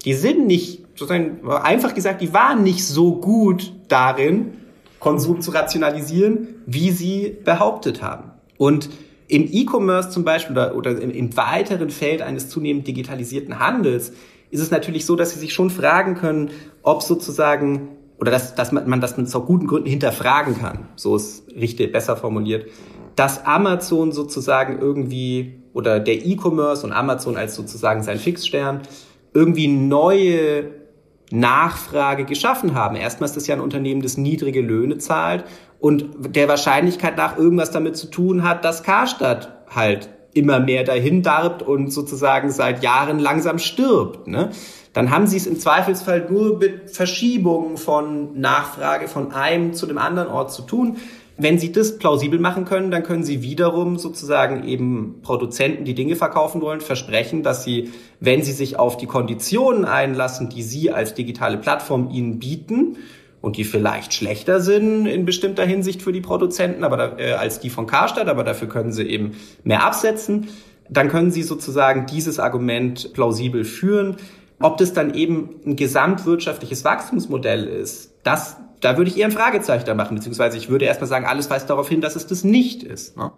[0.04, 4.52] Die sind nicht, sozusagen einfach gesagt, die waren nicht so gut darin,
[5.00, 8.30] Konsum zu rationalisieren, wie sie behauptet haben.
[8.58, 8.90] Und
[9.28, 14.12] im E-Commerce zum Beispiel oder, oder im, im weiteren Feld eines zunehmend digitalisierten Handels
[14.50, 16.50] ist es natürlich so, dass sie sich schon fragen können,
[16.82, 21.16] ob sozusagen oder dass, dass man, man das mit so guten Gründen hinterfragen kann, so
[21.16, 22.66] ist richtig besser formuliert,
[23.16, 28.82] dass Amazon sozusagen irgendwie oder der E-Commerce und Amazon als sozusagen sein Fixstern
[29.32, 30.79] irgendwie neue
[31.30, 32.96] Nachfrage geschaffen haben.
[32.96, 35.44] Erstmal ist das ja ein Unternehmen, das niedrige Löhne zahlt
[35.78, 41.22] und der Wahrscheinlichkeit nach irgendwas damit zu tun hat, dass Karstadt halt immer mehr dahin
[41.22, 44.28] darbt und sozusagen seit Jahren langsam stirbt.
[44.28, 44.50] Ne?
[44.92, 49.98] Dann haben sie es im Zweifelsfall nur mit Verschiebungen von Nachfrage von einem zu dem
[49.98, 50.98] anderen Ort zu tun.
[51.42, 56.16] Wenn Sie das plausibel machen können, dann können Sie wiederum sozusagen eben Produzenten, die Dinge
[56.16, 61.14] verkaufen wollen, versprechen, dass Sie, wenn Sie sich auf die Konditionen einlassen, die Sie als
[61.14, 62.96] digitale Plattform Ihnen bieten,
[63.40, 67.60] und die vielleicht schlechter sind in bestimmter Hinsicht für die Produzenten, aber da, äh, als
[67.60, 69.32] die von Karstadt, aber dafür können sie eben
[69.64, 70.48] mehr absetzen.
[70.90, 74.16] Dann können sie sozusagen dieses Argument plausibel führen.
[74.60, 79.84] Ob das dann eben ein gesamtwirtschaftliches Wachstumsmodell ist, das da würde ich eher ein Fragezeichen
[79.84, 82.82] da machen, beziehungsweise ich würde erstmal sagen, alles weist darauf hin, dass es das nicht
[82.82, 83.16] ist.
[83.16, 83.32] Ne?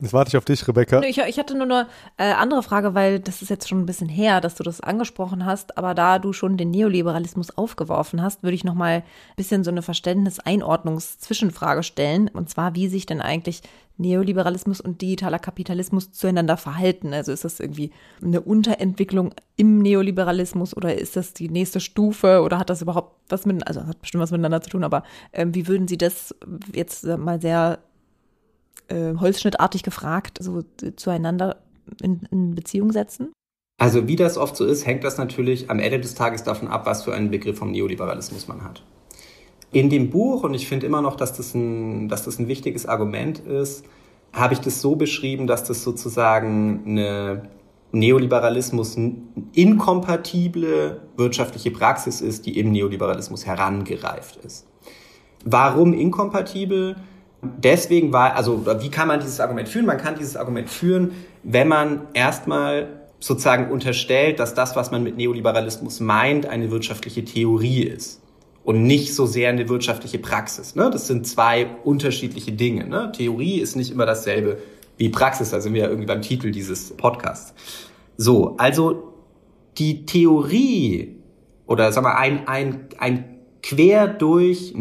[0.00, 1.02] Jetzt warte ich auf dich, Rebecca.
[1.02, 1.86] Ich, ich hatte nur eine
[2.16, 5.44] äh, andere Frage, weil das ist jetzt schon ein bisschen her, dass du das angesprochen
[5.44, 5.76] hast.
[5.76, 9.02] Aber da du schon den Neoliberalismus aufgeworfen hast, würde ich noch mal ein
[9.36, 12.28] bisschen so eine Verständnis-Einordnungs-Zwischenfrage stellen.
[12.28, 13.62] Und zwar, wie sich denn eigentlich
[14.00, 17.12] Neoliberalismus und digitaler Kapitalismus zueinander verhalten.
[17.12, 17.90] Also ist das irgendwie
[18.22, 23.44] eine Unterentwicklung im Neoliberalismus oder ist das die nächste Stufe oder hat das überhaupt was
[23.44, 25.02] mit, also hat bestimmt was miteinander zu tun, aber
[25.34, 26.34] ähm, wie würden Sie das
[26.74, 27.78] jetzt mal sehr
[28.90, 30.62] äh, holzschnittartig gefragt, so
[30.96, 31.56] zueinander
[32.02, 33.32] in, in Beziehung setzen?
[33.78, 36.84] Also wie das oft so ist, hängt das natürlich am Ende des Tages davon ab,
[36.84, 38.82] was für einen Begriff vom Neoliberalismus man hat.
[39.72, 42.86] In dem Buch, und ich finde immer noch, dass das, ein, dass das ein wichtiges
[42.86, 43.84] Argument ist,
[44.32, 47.48] habe ich das so beschrieben, dass das sozusagen eine
[47.92, 48.96] Neoliberalismus
[49.52, 54.66] inkompatible wirtschaftliche Praxis ist, die im Neoliberalismus herangereift ist.
[55.44, 56.96] Warum inkompatibel?
[57.42, 59.86] Deswegen war, also wie kann man dieses Argument führen?
[59.86, 65.16] Man kann dieses Argument führen, wenn man erstmal sozusagen unterstellt, dass das, was man mit
[65.16, 68.20] Neoliberalismus meint, eine wirtschaftliche Theorie ist
[68.64, 70.74] und nicht so sehr eine wirtschaftliche Praxis.
[70.74, 70.90] Ne?
[70.90, 72.86] Das sind zwei unterschiedliche Dinge.
[72.86, 73.12] Ne?
[73.12, 74.58] Theorie ist nicht immer dasselbe
[74.96, 77.54] wie Praxis, da sind wir ja irgendwie beim Titel dieses Podcasts.
[78.18, 79.14] So, also
[79.78, 81.16] die Theorie
[81.66, 84.74] oder sagen wir ein, ein, ein quer durch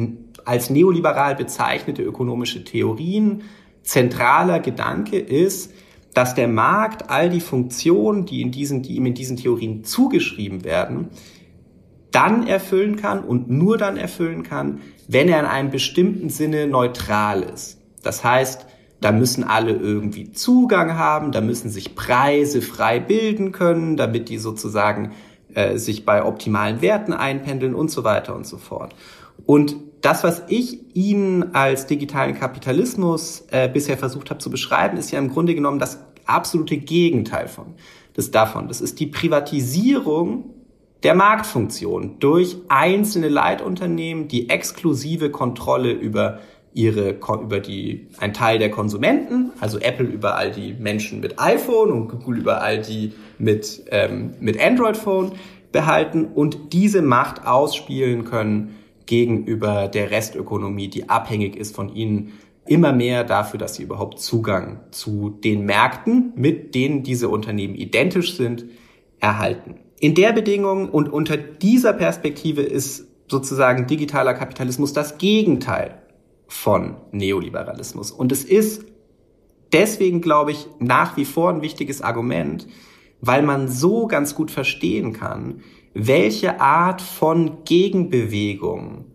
[0.50, 3.44] als neoliberal bezeichnete ökonomische Theorien
[3.84, 5.72] zentraler Gedanke ist,
[6.16, 10.64] dass der Markt all die Funktionen, die, in diesen, die ihm in diesen Theorien zugeschrieben
[10.64, 11.10] werden,
[12.10, 17.44] dann erfüllen kann und nur dann erfüllen kann, wenn er in einem bestimmten Sinne neutral
[17.44, 17.78] ist.
[18.02, 18.66] Das heißt,
[19.02, 24.40] da müssen alle irgendwie Zugang haben, da müssen sich Preise frei bilden können, damit die
[24.40, 25.12] sozusagen
[25.54, 28.96] äh, sich bei optimalen Werten einpendeln und so weiter und so fort.
[29.46, 35.12] Und das, was ich Ihnen als digitalen Kapitalismus äh, bisher versucht habe zu beschreiben, ist
[35.12, 37.76] ja im Grunde genommen das absolute Gegenteil von
[38.14, 38.68] das davon.
[38.68, 40.46] Das ist die Privatisierung
[41.04, 46.40] der Marktfunktion durch einzelne Leitunternehmen, die exklusive Kontrolle über
[46.74, 51.92] ihre über die ein Teil der Konsumenten, also Apple über all die Menschen mit iPhone
[51.92, 55.32] und Google über all die mit ähm, mit Android Phone
[55.72, 58.76] behalten und diese Macht ausspielen können
[59.10, 62.34] gegenüber der Restökonomie, die abhängig ist von ihnen,
[62.68, 68.38] immer mehr dafür, dass sie überhaupt Zugang zu den Märkten, mit denen diese Unternehmen identisch
[68.38, 68.66] sind,
[69.20, 69.80] erhalten.
[70.00, 76.04] In der Bedingung und unter dieser Perspektive ist sozusagen digitaler Kapitalismus das Gegenteil
[76.48, 78.12] von Neoliberalismus.
[78.12, 78.86] Und es ist
[79.74, 82.68] deswegen, glaube ich, nach wie vor ein wichtiges Argument,
[83.22, 85.62] weil man so ganz gut verstehen kann,
[86.08, 89.06] welche Art von Gegenbewegung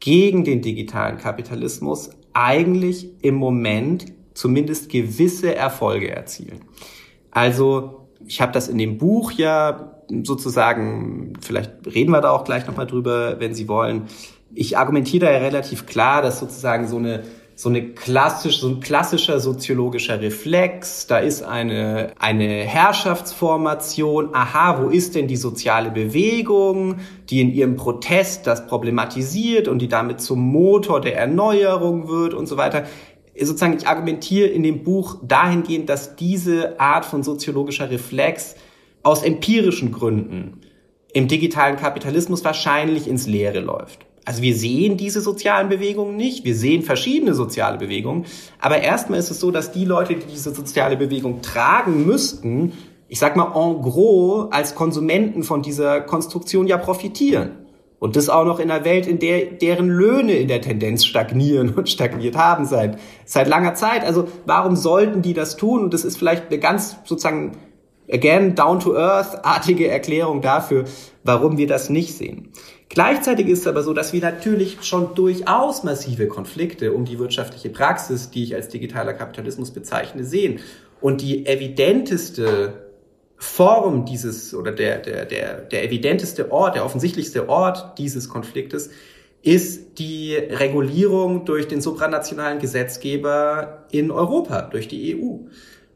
[0.00, 6.60] gegen den digitalen Kapitalismus eigentlich im Moment zumindest gewisse Erfolge erzielen.
[7.30, 12.66] Also ich habe das in dem Buch ja sozusagen, vielleicht reden wir da auch gleich
[12.66, 14.04] nochmal drüber, wenn Sie wollen,
[14.54, 17.22] ich argumentiere da ja relativ klar, dass sozusagen so eine
[17.60, 21.06] so eine klassisch, so ein klassischer soziologischer Reflex.
[21.06, 24.30] Da ist eine, eine Herrschaftsformation.
[24.32, 29.88] Aha, wo ist denn die soziale Bewegung, die in ihrem Protest das problematisiert und die
[29.88, 32.86] damit zum Motor der Erneuerung wird und so weiter.
[33.38, 38.54] Sozusagen, ich argumentiere in dem Buch dahingehend, dass diese Art von soziologischer Reflex
[39.02, 40.62] aus empirischen Gründen
[41.12, 44.06] im digitalen Kapitalismus wahrscheinlich ins Leere läuft.
[44.30, 48.26] Also wir sehen diese sozialen Bewegungen nicht, wir sehen verschiedene soziale Bewegungen,
[48.60, 52.72] aber erstmal ist es so, dass die Leute, die diese soziale Bewegung tragen müssten,
[53.08, 57.66] ich sag mal en gros als Konsumenten von dieser Konstruktion ja profitieren.
[57.98, 61.74] Und das auch noch in einer Welt, in der deren Löhne in der Tendenz stagnieren
[61.74, 64.04] und stagniert haben seit, seit langer Zeit.
[64.04, 65.82] Also warum sollten die das tun?
[65.82, 67.56] Und das ist vielleicht eine ganz sozusagen,
[68.12, 70.84] again, down-to-earth-artige Erklärung dafür,
[71.24, 72.50] warum wir das nicht sehen.
[72.88, 77.70] Gleichzeitig ist es aber so, dass wir natürlich schon durchaus massive Konflikte um die wirtschaftliche
[77.70, 80.58] Praxis, die ich als digitaler Kapitalismus bezeichne, sehen.
[81.00, 82.90] Und die evidenteste
[83.36, 88.90] Form dieses oder der, der, der, der evidenteste Ort, der offensichtlichste Ort dieses Konfliktes
[89.42, 95.48] ist die Regulierung durch den supranationalen Gesetzgeber in Europa, durch die EU.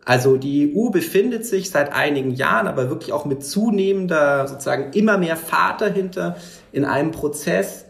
[0.04, 5.16] Also die EU befindet sich seit einigen Jahren, aber wirklich auch mit zunehmender, sozusagen immer
[5.16, 6.36] mehr Fahrt dahinter,
[6.72, 7.86] in einem Prozess,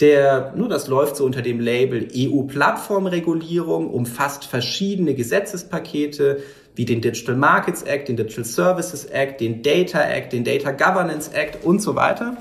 [0.00, 6.38] der, nur das läuft so unter dem Label EU-Plattformregulierung, umfasst verschiedene Gesetzespakete
[6.74, 11.32] wie den Digital Markets Act, den Digital Services Act, den Data Act, den Data Governance
[11.34, 12.36] Act und so weiter.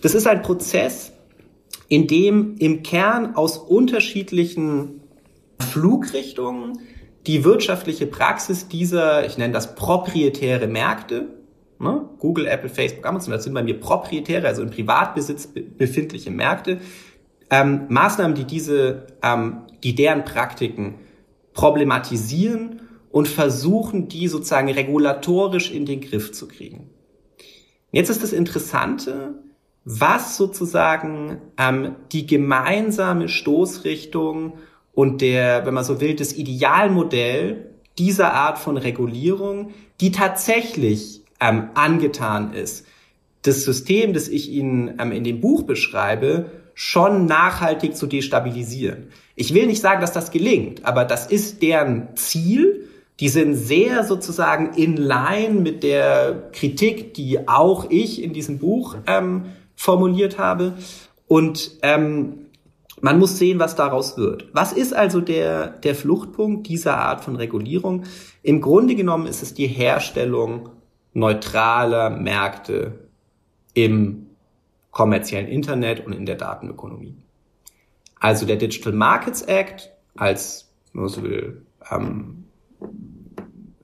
[0.00, 1.12] Das ist ein Prozess,
[1.88, 5.00] in dem im Kern aus unterschiedlichen
[5.58, 6.78] Flugrichtungen
[7.26, 11.28] die wirtschaftliche Praxis dieser, ich nenne das proprietäre Märkte,
[11.78, 12.08] ne?
[12.18, 16.80] Google, Apple, Facebook, Amazon, das sind bei mir proprietäre, also in Privatbesitz befindliche Märkte,
[17.50, 20.96] ähm, Maßnahmen, die diese, ähm, die deren Praktiken
[21.52, 26.90] problematisieren und versuchen, die sozusagen regulatorisch in den Griff zu kriegen.
[27.92, 29.34] Jetzt ist das Interessante,
[29.84, 34.58] was sozusagen ähm, die gemeinsame Stoßrichtung
[34.96, 37.66] und der, wenn man so will, das Idealmodell
[37.98, 42.86] dieser Art von Regulierung, die tatsächlich ähm, angetan ist,
[43.42, 49.08] das System, das ich Ihnen ähm, in dem Buch beschreibe, schon nachhaltig zu destabilisieren.
[49.34, 52.88] Ich will nicht sagen, dass das gelingt, aber das ist deren Ziel.
[53.20, 58.96] Die sind sehr sozusagen in line mit der Kritik, die auch ich in diesem Buch
[59.06, 60.72] ähm, formuliert habe.
[61.28, 62.45] Und ähm,
[63.00, 64.48] man muss sehen, was daraus wird.
[64.52, 68.04] Was ist also der, der Fluchtpunkt dieser Art von Regulierung?
[68.42, 70.70] Im Grunde genommen ist es die Herstellung
[71.12, 73.08] neutraler Märkte
[73.74, 74.26] im
[74.90, 77.16] kommerziellen Internet und in der Datenökonomie.
[78.18, 82.44] Also der Digital Markets Act als, wenn man so will, ähm,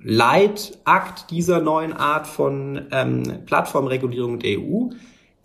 [0.05, 4.89] Leitakt dieser neuen Art von ähm, Plattformregulierung der EU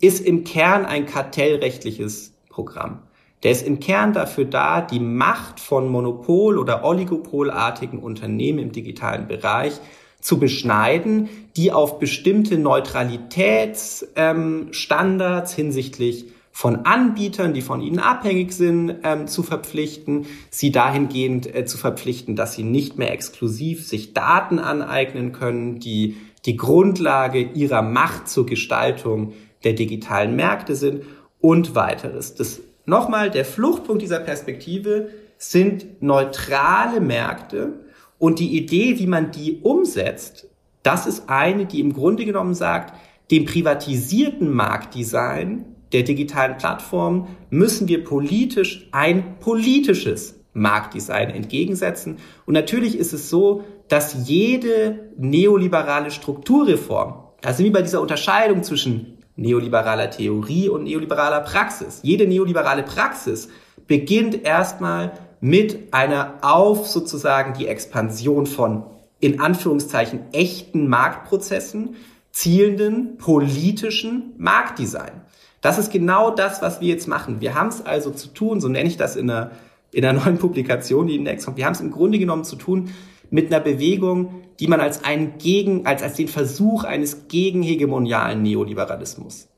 [0.00, 3.02] ist im Kern ein kartellrechtliches Programm.
[3.42, 9.28] Der ist im Kern dafür da, die Macht von Monopol- oder Oligopolartigen Unternehmen im digitalen
[9.28, 9.80] Bereich
[10.20, 18.96] zu beschneiden, die auf bestimmte Neutralitätsstandards ähm, hinsichtlich von Anbietern, die von ihnen abhängig sind,
[19.04, 24.58] ähm, zu verpflichten, sie dahingehend äh, zu verpflichten, dass sie nicht mehr exklusiv sich Daten
[24.58, 31.04] aneignen können, die die Grundlage ihrer Macht zur Gestaltung der digitalen Märkte sind
[31.40, 32.34] und weiteres.
[32.34, 37.80] Das Nochmal, der Fluchtpunkt dieser Perspektive sind neutrale Märkte
[38.16, 40.48] und die Idee, wie man die umsetzt,
[40.82, 42.94] das ist eine, die im Grunde genommen sagt,
[43.30, 52.16] dem privatisierten Marktdesign der digitalen Plattformen müssen wir politisch ein politisches Marktdesign entgegensetzen.
[52.46, 59.17] Und natürlich ist es so, dass jede neoliberale Strukturreform, also wie bei dieser Unterscheidung zwischen
[59.38, 62.00] neoliberaler Theorie und neoliberaler Praxis.
[62.02, 63.48] Jede neoliberale Praxis
[63.86, 68.84] beginnt erstmal mit einer auf sozusagen die Expansion von
[69.20, 71.96] in Anführungszeichen echten Marktprozessen
[72.30, 75.22] zielenden politischen Marktdesign.
[75.60, 77.40] Das ist genau das, was wir jetzt machen.
[77.40, 79.52] Wir haben es also zu tun, so nenne ich das in einer,
[79.92, 81.56] in einer neuen Publikation, die demnächst kommt.
[81.56, 82.92] Wir haben es im Grunde genommen zu tun
[83.30, 89.48] mit einer Bewegung, die man als einen Gegen, als, als den Versuch eines gegenhegemonialen Neoliberalismus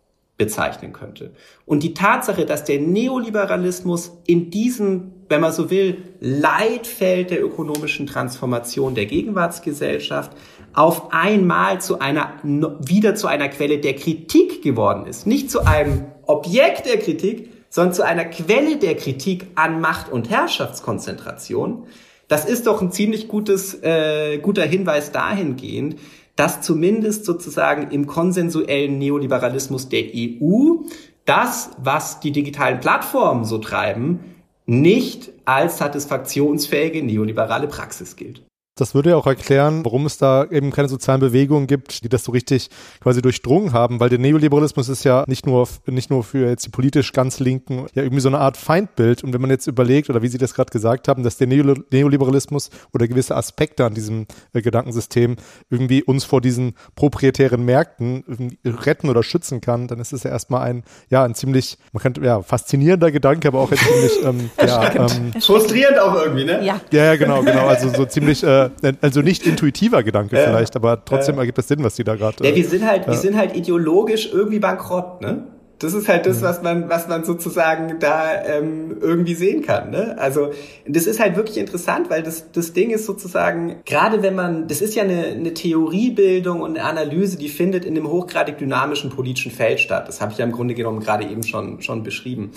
[0.40, 1.32] bezeichnen könnte.
[1.66, 8.06] Und die Tatsache, dass der Neoliberalismus in diesem, wenn man so will, Leitfeld der ökonomischen
[8.06, 10.32] Transformation der Gegenwartsgesellschaft
[10.72, 15.26] auf einmal zu einer, wieder zu einer Quelle der Kritik geworden ist.
[15.26, 20.30] Nicht zu einem Objekt der Kritik, sondern zu einer Quelle der Kritik an Macht- und
[20.30, 21.86] Herrschaftskonzentration,
[22.30, 25.96] das ist doch ein ziemlich gutes, äh, guter Hinweis dahingehend,
[26.36, 30.84] dass zumindest sozusagen im konsensuellen Neoliberalismus der EU
[31.24, 34.20] das, was die digitalen Plattformen so treiben,
[34.64, 38.42] nicht als satisfaktionsfähige neoliberale Praxis gilt.
[38.76, 42.24] Das würde ja auch erklären, warum es da eben keine sozialen Bewegungen gibt, die das
[42.24, 46.48] so richtig quasi durchdrungen haben, weil der Neoliberalismus ist ja nicht nur, nicht nur für
[46.48, 49.22] jetzt die politisch ganz Linken ja irgendwie so eine Art Feindbild.
[49.24, 52.70] Und wenn man jetzt überlegt, oder wie Sie das gerade gesagt haben, dass der Neoliberalismus
[52.94, 55.36] oder gewisse Aspekte an diesem äh, Gedankensystem
[55.68, 60.62] irgendwie uns vor diesen proprietären Märkten retten oder schützen kann, dann ist es ja erstmal
[60.62, 64.94] ein, ja, ein ziemlich, man könnte, ja, faszinierender Gedanke, aber auch ein ziemlich, ähm, ja,
[64.94, 66.64] ähm, frustrierend auch irgendwie, ne?
[66.64, 66.80] Ja.
[66.92, 67.66] Ja, genau, genau.
[67.66, 68.59] Also so ziemlich, äh,
[69.00, 72.16] also nicht intuitiver Gedanke äh, vielleicht, aber trotzdem äh, ergibt das Sinn, was die da
[72.16, 72.46] gerade.
[72.46, 75.46] Ja, wir sind halt, wir sind halt ideologisch irgendwie bankrott, ne?
[75.80, 76.44] Das ist halt das, mhm.
[76.44, 79.88] was man, was man sozusagen da ähm, irgendwie sehen kann.
[79.88, 80.14] Ne?
[80.18, 80.50] Also
[80.86, 84.82] das ist halt wirklich interessant, weil das, das Ding ist sozusagen, gerade wenn man, das
[84.82, 89.50] ist ja eine, eine Theoriebildung und eine Analyse, die findet in dem hochgradig dynamischen politischen
[89.50, 90.06] Feld statt.
[90.06, 92.50] Das habe ich ja im Grunde genommen gerade eben schon, schon beschrieben.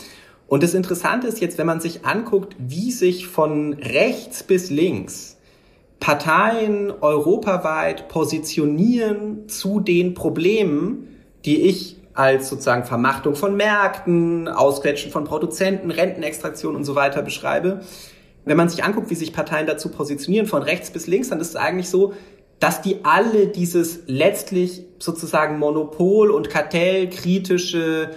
[0.48, 5.33] Und das Interessante ist jetzt, wenn man sich anguckt, wie sich von rechts bis links
[6.04, 11.08] Parteien europaweit positionieren zu den Problemen,
[11.46, 17.86] die ich als sozusagen Vermachtung von Märkten, Ausquetschen von Produzenten, Rentenextraktion und so weiter beschreibe.
[18.44, 21.52] Wenn man sich anguckt, wie sich Parteien dazu positionieren, von rechts bis links, dann ist
[21.52, 22.12] es eigentlich so,
[22.60, 28.10] dass die alle dieses letztlich sozusagen Monopol- und Kartellkritische,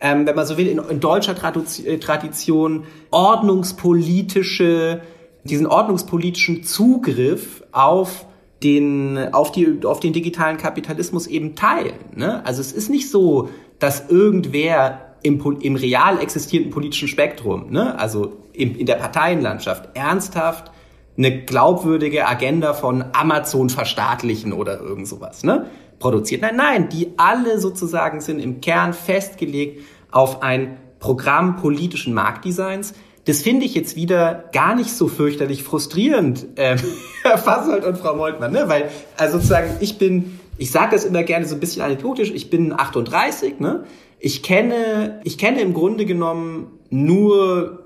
[0.00, 5.02] ähm, wenn man so will, in, in deutscher Tradition ordnungspolitische
[5.44, 8.26] diesen ordnungspolitischen Zugriff auf
[8.62, 11.98] den, auf, die, auf den digitalen Kapitalismus eben teilen.
[12.14, 12.44] Ne?
[12.46, 17.98] Also es ist nicht so, dass irgendwer im, im real existierenden politischen Spektrum, ne?
[17.98, 20.70] also im, in der Parteienlandschaft, ernsthaft
[21.16, 25.66] eine glaubwürdige Agenda von Amazon verstaatlichen oder irgend sowas ne?
[25.98, 26.42] produziert.
[26.42, 32.94] Nein, nein, die alle sozusagen sind im Kern festgelegt auf ein Programm politischen Marktdesigns,
[33.24, 36.76] das finde ich jetzt wieder gar nicht so fürchterlich frustrierend, äh,
[37.22, 38.64] Herr Fassold und Frau Moltmann, ne?
[38.68, 42.50] Weil, also sozusagen, ich bin, ich sage das immer gerne so ein bisschen anekdotisch, ich
[42.50, 43.84] bin 38, ne?
[44.18, 47.84] Ich kenne, ich kenne im Grunde genommen nur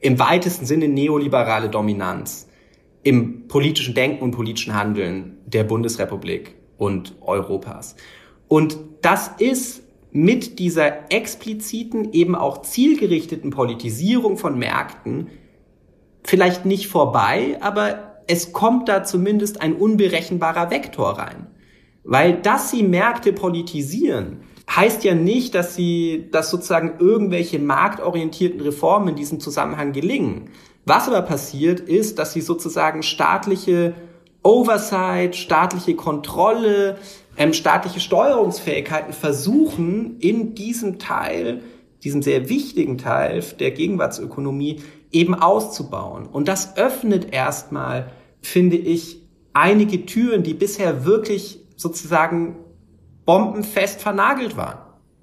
[0.00, 2.48] im weitesten Sinne neoliberale Dominanz
[3.02, 7.96] im politischen Denken und politischen Handeln der Bundesrepublik und Europas.
[8.48, 9.82] Und das ist
[10.12, 15.28] mit dieser expliziten, eben auch zielgerichteten Politisierung von Märkten
[16.24, 21.46] vielleicht nicht vorbei, aber es kommt da zumindest ein unberechenbarer Vektor rein.
[22.04, 24.42] Weil dass sie Märkte politisieren,
[24.74, 30.50] heißt ja nicht, dass sie, dass sozusagen irgendwelche marktorientierten Reformen in diesem Zusammenhang gelingen.
[30.86, 33.94] Was aber passiert, ist, dass sie sozusagen staatliche
[34.42, 36.98] Oversight, staatliche Kontrolle,
[37.36, 41.62] ähm, staatliche Steuerungsfähigkeiten versuchen, in diesem Teil,
[42.02, 44.80] diesem sehr wichtigen Teil der Gegenwartsökonomie
[45.12, 46.26] eben auszubauen.
[46.26, 48.10] Und das öffnet erstmal,
[48.40, 49.20] finde ich,
[49.52, 52.56] einige Türen, die bisher wirklich sozusagen
[53.26, 54.78] bombenfest vernagelt waren.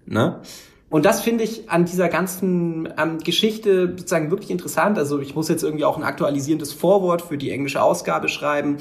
[0.05, 0.41] Ne?
[0.89, 4.97] Und das finde ich an dieser ganzen ähm, Geschichte sozusagen wirklich interessant.
[4.97, 8.77] Also ich muss jetzt irgendwie auch ein aktualisierendes Vorwort für die englische Ausgabe schreiben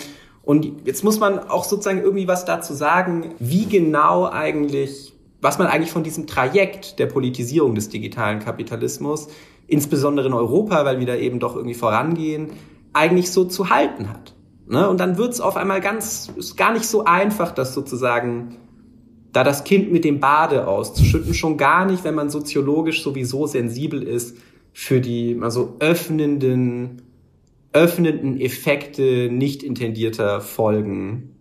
[0.47, 5.66] und jetzt muss man auch sozusagen irgendwie was dazu sagen, wie genau eigentlich, was man
[5.66, 9.26] eigentlich von diesem Trajekt der Politisierung des digitalen Kapitalismus,
[9.66, 12.53] insbesondere in Europa, weil wir da eben doch irgendwie vorangehen,
[12.92, 14.34] eigentlich so zu halten hat.
[14.68, 14.88] Ne?
[14.88, 18.57] Und dann wird es auf einmal ganz, ist gar nicht so einfach, das sozusagen
[19.32, 24.01] da das Kind mit dem Bade auszuschütten, schon gar nicht, wenn man soziologisch sowieso sensibel
[24.01, 24.36] ist
[24.72, 27.03] für die also öffnenden
[27.77, 31.37] öffnenden Effekte nicht intendierter Folgen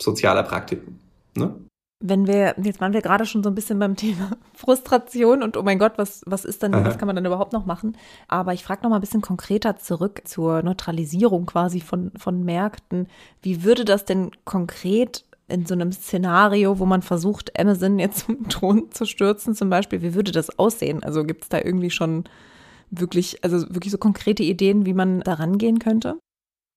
[0.00, 1.00] sozialer Praktiken.
[1.36, 1.52] Ne?
[1.98, 5.62] Wenn wir, jetzt waren wir gerade schon so ein bisschen beim Thema Frustration und oh
[5.64, 6.84] mein Gott, was, was ist dann, Aha.
[6.84, 7.96] was kann man dann überhaupt noch machen?
[8.28, 13.08] Aber ich frage noch mal ein bisschen konkreter zurück zur Neutralisierung quasi von, von Märkten.
[13.42, 18.48] Wie würde das denn konkret in so einem Szenario, wo man versucht, Amazon jetzt zum
[18.48, 21.02] Thron zu stürzen zum Beispiel, wie würde das aussehen?
[21.02, 22.24] Also gibt es da irgendwie schon
[23.00, 26.18] wirklich, also wirklich so konkrete Ideen, wie man da rangehen könnte?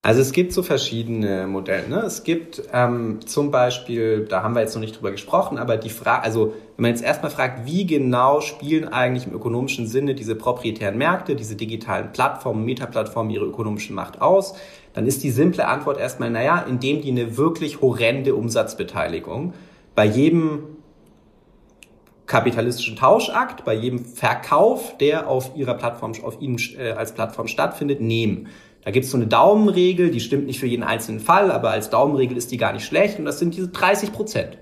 [0.01, 1.89] Also es gibt so verschiedene Modelle.
[1.89, 1.97] Ne?
[1.97, 5.89] Es gibt ähm, zum Beispiel, da haben wir jetzt noch nicht drüber gesprochen, aber die
[5.89, 10.36] Frage, also wenn man jetzt erstmal fragt, wie genau spielen eigentlich im ökonomischen Sinne diese
[10.36, 14.53] proprietären Märkte, diese digitalen Plattformen, Metaplattformen ihre ökonomische Macht aus,
[14.93, 19.53] dann ist die simple Antwort erstmal, naja, indem die eine wirklich horrende Umsatzbeteiligung
[19.95, 20.63] bei jedem
[22.30, 28.00] kapitalistischen Tauschakt, bei jedem Verkauf, der auf ihrer Plattform, auf ihnen äh, als Plattform stattfindet,
[28.00, 28.48] nehmen.
[28.86, 31.90] Da gibt es so eine Daumenregel, die stimmt nicht für jeden einzelnen Fall, aber als
[31.90, 34.58] Daumenregel ist die gar nicht schlecht und das sind diese 30 Prozent.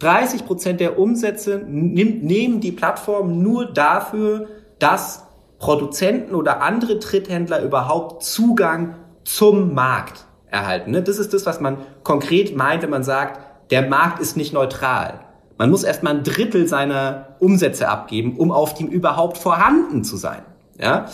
[0.00, 4.46] 30 Prozent der Umsätze nehmen die Plattform nur dafür,
[4.78, 5.26] dass
[5.58, 8.94] Produzenten oder andere Dritthändler überhaupt Zugang
[9.24, 10.92] zum Markt erhalten.
[10.92, 11.02] Ne?
[11.02, 13.40] Das ist das, was man konkret meint, wenn man sagt,
[13.70, 15.20] der Markt ist nicht neutral.
[15.58, 20.42] Man muss erstmal ein Drittel seiner Umsätze abgeben, um auf dem überhaupt vorhanden zu sein.
[20.80, 21.06] Ja?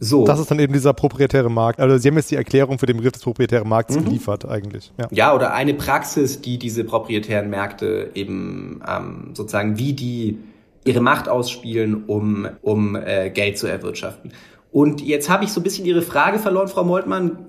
[0.00, 0.24] So.
[0.24, 1.80] Das ist dann eben dieser proprietäre Markt.
[1.80, 4.04] Also Sie haben jetzt die Erklärung für den Begriff des proprietären Markts mhm.
[4.04, 4.92] geliefert eigentlich.
[4.98, 5.08] Ja.
[5.10, 10.38] ja, oder eine Praxis, die diese proprietären Märkte eben ähm, sozusagen, wie die
[10.84, 14.32] ihre Macht ausspielen, um, um äh, Geld zu erwirtschaften.
[14.74, 17.46] Und jetzt habe ich so ein bisschen Ihre Frage verloren, Frau Moltmann.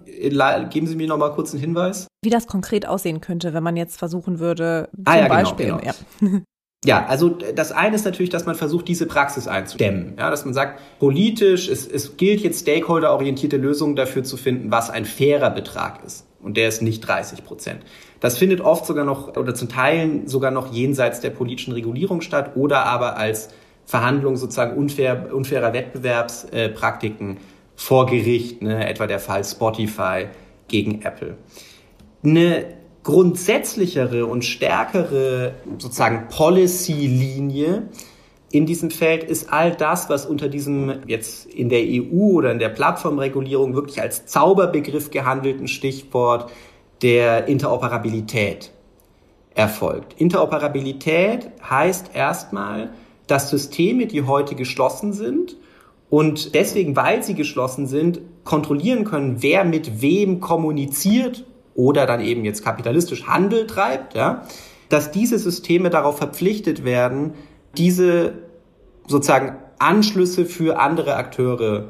[0.69, 2.05] Geben Sie mir noch mal kurz einen Hinweis.
[2.23, 5.65] Wie das konkret aussehen könnte, wenn man jetzt versuchen würde, zum ah, ja, genau, Beispiel.
[5.65, 5.93] Genau, genau.
[6.21, 6.41] Ja.
[6.86, 10.13] Ja, also das eine ist natürlich, dass man versucht, diese Praxis einzudämmen.
[10.19, 14.91] Ja, dass man sagt, politisch, es, es gilt jetzt stakeholderorientierte Lösungen dafür zu finden, was
[14.91, 16.28] ein fairer Betrag ist.
[16.43, 17.80] Und der ist nicht 30 Prozent.
[18.19, 22.51] Das findet oft sogar noch oder zum Teilen sogar noch jenseits der politischen Regulierung statt
[22.55, 23.49] oder aber als
[23.86, 27.38] Verhandlung sozusagen unfair, unfairer Wettbewerbspraktiken
[27.76, 30.28] vor Gericht, ne, etwa der Fall Spotify
[30.68, 31.38] gegen Apple.
[32.24, 32.66] Eine
[33.04, 37.90] grundsätzlichere und stärkere sozusagen Policy-Linie
[38.52, 42.60] in diesem Feld ist all das, was unter diesem jetzt in der EU oder in
[42.60, 46.50] der Plattformregulierung wirklich als Zauberbegriff gehandelten Stichwort
[47.02, 48.72] der Interoperabilität
[49.56, 50.20] erfolgt.
[50.20, 52.92] Interoperabilität heißt erstmal,
[53.28, 55.57] dass Systeme, die heute geschlossen sind
[56.09, 62.45] und deswegen, weil sie geschlossen sind, kontrollieren können, wer mit wem kommuniziert oder dann eben
[62.45, 64.43] jetzt kapitalistisch Handel treibt, ja,
[64.89, 67.34] dass diese Systeme darauf verpflichtet werden,
[67.76, 68.34] diese
[69.07, 71.89] sozusagen Anschlüsse für andere Akteure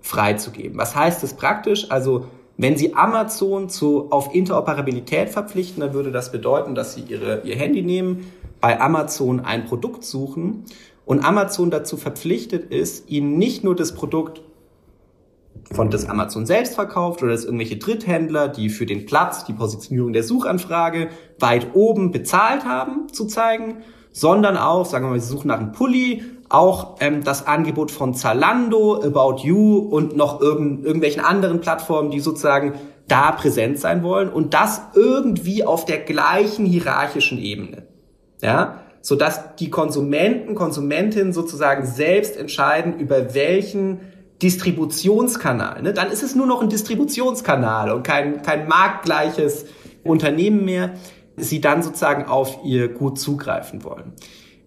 [0.00, 0.78] freizugeben.
[0.78, 1.90] Was heißt das praktisch?
[1.90, 2.26] Also
[2.58, 7.54] wenn Sie Amazon zu, auf Interoperabilität verpflichten, dann würde das bedeuten, dass Sie ihre, Ihr
[7.54, 10.64] Handy nehmen, bei Amazon ein Produkt suchen
[11.06, 14.42] und Amazon dazu verpflichtet ist, Ihnen nicht nur das Produkt
[15.70, 20.12] von das Amazon selbst verkauft oder das irgendwelche Dritthändler, die für den Platz, die Positionierung
[20.12, 25.48] der Suchanfrage weit oben bezahlt haben, zu zeigen, sondern auch, sagen wir mal, sie suchen
[25.48, 31.22] nach einem Pulli, auch ähm, das Angebot von Zalando, About You und noch irgend, irgendwelchen
[31.22, 32.74] anderen Plattformen, die sozusagen
[33.06, 37.84] da präsent sein wollen und das irgendwie auf der gleichen hierarchischen Ebene.
[38.40, 44.00] Ja, so dass die Konsumenten, Konsumentinnen sozusagen selbst entscheiden, über welchen
[44.42, 45.82] Distributionskanal.
[45.82, 45.92] Ne?
[45.92, 49.66] Dann ist es nur noch ein Distributionskanal und kein, kein marktgleiches
[50.04, 50.94] Unternehmen mehr,
[51.36, 54.12] sie dann sozusagen auf ihr Gut zugreifen wollen.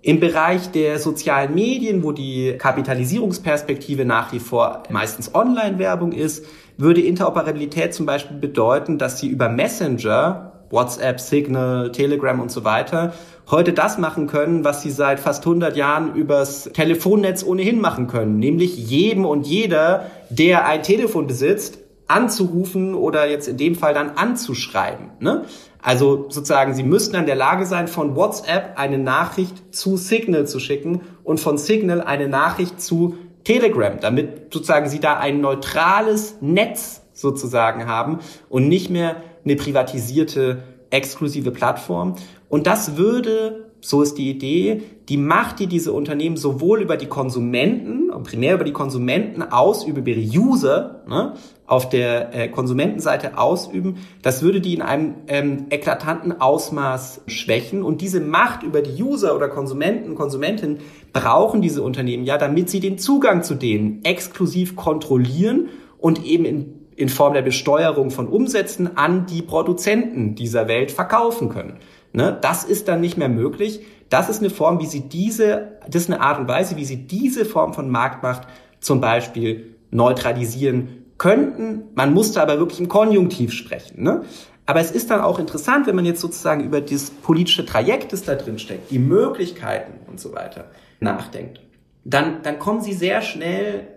[0.03, 6.43] Im Bereich der sozialen Medien, wo die Kapitalisierungsperspektive nach wie vor meistens Online-Werbung ist,
[6.75, 13.13] würde Interoperabilität zum Beispiel bedeuten, dass sie über Messenger, WhatsApp, Signal, Telegram und so weiter,
[13.51, 18.39] heute das machen können, was sie seit fast 100 Jahren übers Telefonnetz ohnehin machen können,
[18.39, 21.77] nämlich jedem und jeder, der ein Telefon besitzt,
[22.07, 25.11] anzurufen oder jetzt in dem Fall dann anzuschreiben.
[25.19, 25.45] Ne?
[25.81, 30.59] Also sozusagen, Sie müssten in der Lage sein, von WhatsApp eine Nachricht zu Signal zu
[30.59, 37.01] schicken und von Signal eine Nachricht zu Telegram, damit sozusagen Sie da ein neutrales Netz
[37.13, 38.19] sozusagen haben
[38.49, 42.15] und nicht mehr eine privatisierte exklusive Plattform.
[42.49, 47.07] Und das würde, so ist die Idee, die Macht, die diese Unternehmen sowohl über die
[47.07, 51.33] Konsumenten, primär über die Konsumenten ausüben, über ihre User, ne,
[51.65, 57.83] auf der äh, Konsumentenseite ausüben, das würde die in einem ähm, eklatanten Ausmaß schwächen.
[57.83, 60.79] Und diese Macht über die User oder Konsumenten, Konsumentinnen
[61.13, 66.81] brauchen diese Unternehmen ja, damit sie den Zugang zu denen exklusiv kontrollieren und eben in
[67.01, 71.77] in Form der Besteuerung von Umsätzen an die Produzenten dieser Welt verkaufen können.
[72.13, 72.37] Ne?
[72.41, 73.81] Das ist dann nicht mehr möglich.
[74.11, 77.07] Das ist eine Form, wie sie diese, das ist eine Art und Weise, wie sie
[77.07, 78.45] diese Form von Marktmacht
[78.81, 81.83] zum Beispiel neutralisieren könnten.
[81.95, 84.03] Man musste aber wirklich im Konjunktiv sprechen.
[84.03, 84.23] Ne?
[84.65, 88.23] Aber es ist dann auch interessant, wenn man jetzt sozusagen über das politische Trajekt, das
[88.23, 90.65] da drin steckt, die Möglichkeiten und so weiter
[90.99, 91.61] nachdenkt.
[92.03, 93.87] Dann, dann kommen sie sehr schnell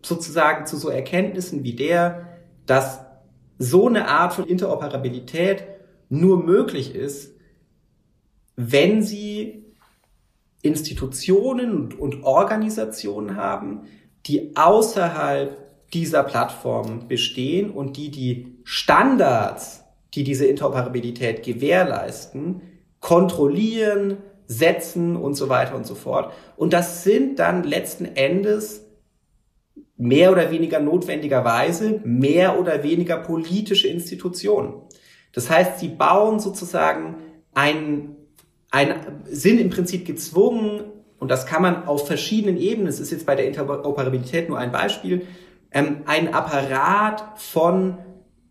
[0.00, 2.28] sozusagen zu so Erkenntnissen wie der,
[2.64, 3.00] dass
[3.58, 5.64] so eine Art von Interoperabilität
[6.08, 7.33] nur möglich ist,
[8.56, 9.64] wenn sie
[10.62, 13.82] Institutionen und, Organisationen haben,
[14.26, 19.84] die außerhalb dieser Plattform bestehen und die die Standards,
[20.14, 22.62] die diese Interoperabilität gewährleisten,
[23.00, 26.32] kontrollieren, setzen und so weiter und so fort.
[26.56, 28.84] Und das sind dann letzten Endes
[29.96, 34.74] mehr oder weniger notwendigerweise mehr oder weniger politische Institutionen.
[35.32, 37.16] Das heißt, sie bauen sozusagen
[37.54, 38.13] ein,
[38.74, 40.82] ein, sind im Prinzip gezwungen,
[41.18, 44.72] und das kann man auf verschiedenen Ebenen, das ist jetzt bei der Interoperabilität nur ein
[44.72, 45.22] Beispiel,
[45.70, 47.98] ähm, ein Apparat von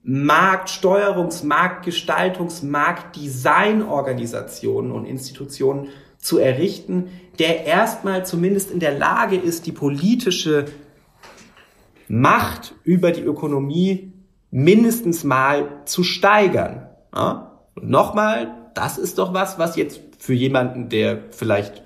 [0.06, 9.74] Marktsteuerungs-, Marktgestaltungs-, Marktdesignorganisationen und Institutionen zu errichten, der erstmal zumindest in der Lage ist, die
[9.74, 10.68] politische
[12.08, 14.14] Macht über die Ökonomie
[14.52, 16.88] mindestens mal zu steigern.
[17.14, 17.60] Ja?
[17.76, 21.84] Und nochmal, das ist doch was, was jetzt für jemanden, der vielleicht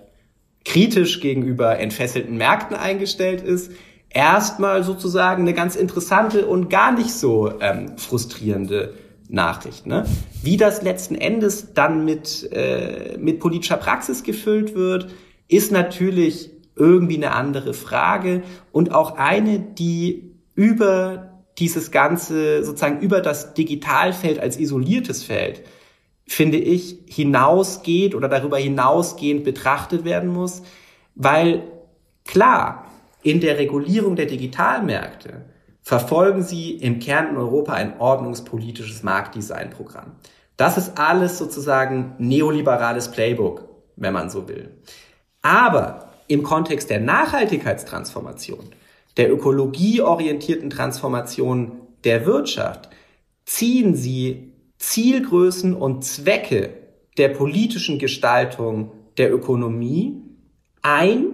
[0.63, 3.71] kritisch gegenüber entfesselten Märkten eingestellt ist,
[4.11, 8.93] erstmal sozusagen eine ganz interessante und gar nicht so ähm, frustrierende
[9.27, 9.87] Nachricht.
[9.87, 10.05] Ne?
[10.43, 15.07] Wie das letzten Endes dann mit, äh, mit politischer Praxis gefüllt wird,
[15.47, 23.21] ist natürlich irgendwie eine andere Frage und auch eine, die über dieses ganze, sozusagen über
[23.21, 25.63] das Digitalfeld als isoliertes Feld,
[26.27, 30.61] finde ich, hinausgeht oder darüber hinausgehend betrachtet werden muss,
[31.15, 31.63] weil
[32.25, 32.85] klar,
[33.23, 35.45] in der Regulierung der Digitalmärkte
[35.81, 40.11] verfolgen sie im Kern in Europa ein ordnungspolitisches Marktdesignprogramm.
[40.57, 44.69] Das ist alles sozusagen neoliberales Playbook, wenn man so will.
[45.41, 48.65] Aber im Kontext der Nachhaltigkeitstransformation,
[49.15, 52.89] der ökologieorientierten Transformation der Wirtschaft,
[53.45, 54.46] ziehen sie
[54.77, 56.69] Zielgrößen und Zwecke
[57.17, 60.21] der politischen Gestaltung der Ökonomie
[60.81, 61.33] ein,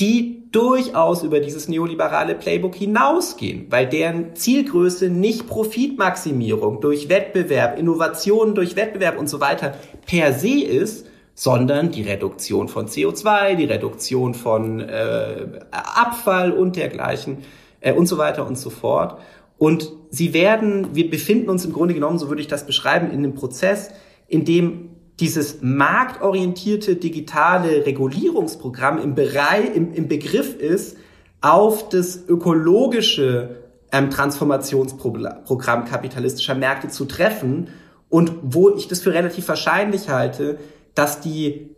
[0.00, 8.54] die durchaus über dieses neoliberale Playbook hinausgehen, weil deren Zielgröße nicht Profitmaximierung durch Wettbewerb, Innovationen
[8.54, 9.74] durch Wettbewerb und so weiter
[10.06, 17.38] per se ist, sondern die Reduktion von CO2, die Reduktion von äh, Abfall und dergleichen
[17.80, 19.18] äh, und so weiter und so fort.
[19.62, 23.18] Und sie werden, wir befinden uns im Grunde genommen, so würde ich das beschreiben, in
[23.18, 23.90] einem Prozess,
[24.26, 24.88] in dem
[25.20, 30.96] dieses marktorientierte digitale Regulierungsprogramm im Bereich, im, im Begriff ist,
[31.42, 37.68] auf das ökologische ähm, Transformationsprogramm kapitalistischer Märkte zu treffen.
[38.08, 40.58] Und wo ich das für relativ wahrscheinlich halte,
[40.96, 41.76] dass die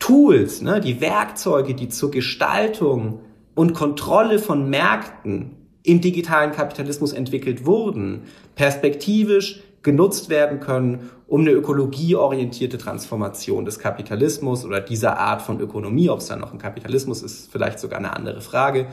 [0.00, 3.20] Tools, ne, die Werkzeuge, die zur Gestaltung
[3.54, 8.22] und Kontrolle von Märkten im digitalen Kapitalismus entwickelt wurden,
[8.54, 16.10] perspektivisch genutzt werden können, um eine ökologieorientierte Transformation des Kapitalismus oder dieser Art von Ökonomie,
[16.10, 18.88] ob es dann noch ein Kapitalismus ist, vielleicht sogar eine andere Frage,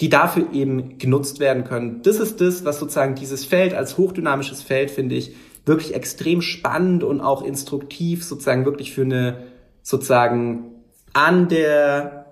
[0.00, 2.00] die dafür eben genutzt werden können.
[2.02, 5.34] Das ist das, was sozusagen dieses Feld als hochdynamisches Feld, finde ich,
[5.66, 9.44] wirklich extrem spannend und auch instruktiv sozusagen wirklich für eine
[9.82, 10.66] sozusagen
[11.12, 12.26] an der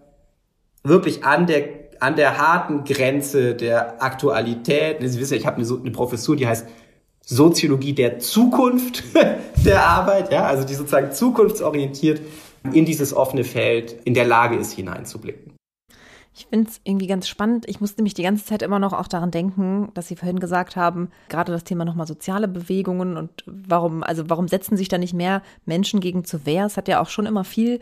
[0.83, 4.99] wirklich an der an der harten Grenze der Aktualität.
[5.01, 6.67] Sie wissen ja, ich habe eine, eine Professur, die heißt
[7.21, 9.05] Soziologie der Zukunft
[9.65, 12.23] der Arbeit, ja, also die sozusagen zukunftsorientiert
[12.73, 15.53] in dieses offene Feld in der Lage ist, hineinzublicken.
[16.35, 17.69] Ich finde es irgendwie ganz spannend.
[17.69, 20.77] Ich musste mich die ganze Zeit immer noch auch daran denken, dass Sie vorhin gesagt
[20.77, 25.15] haben, gerade das Thema nochmal soziale Bewegungen und warum, also warum setzen sich da nicht
[25.15, 26.65] mehr Menschen gegen zur Wehr?
[26.65, 27.81] Es hat ja auch schon immer viel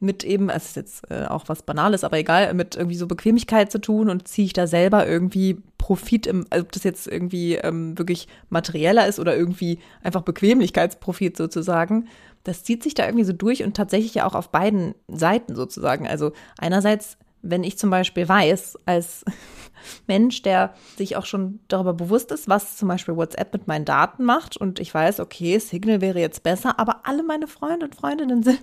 [0.00, 3.72] mit eben, es ist jetzt äh, auch was Banales, aber egal, mit irgendwie so Bequemlichkeit
[3.72, 7.54] zu tun und ziehe ich da selber irgendwie Profit im, also ob das jetzt irgendwie
[7.54, 12.08] ähm, wirklich materieller ist oder irgendwie einfach Bequemlichkeitsprofit sozusagen.
[12.44, 16.06] Das zieht sich da irgendwie so durch und tatsächlich ja auch auf beiden Seiten sozusagen.
[16.06, 19.24] Also einerseits wenn ich zum Beispiel weiß, als
[20.06, 24.24] Mensch, der sich auch schon darüber bewusst ist, was zum Beispiel WhatsApp mit meinen Daten
[24.24, 28.42] macht und ich weiß, okay, Signal wäre jetzt besser, aber alle meine Freunde und Freundinnen
[28.44, 28.60] sind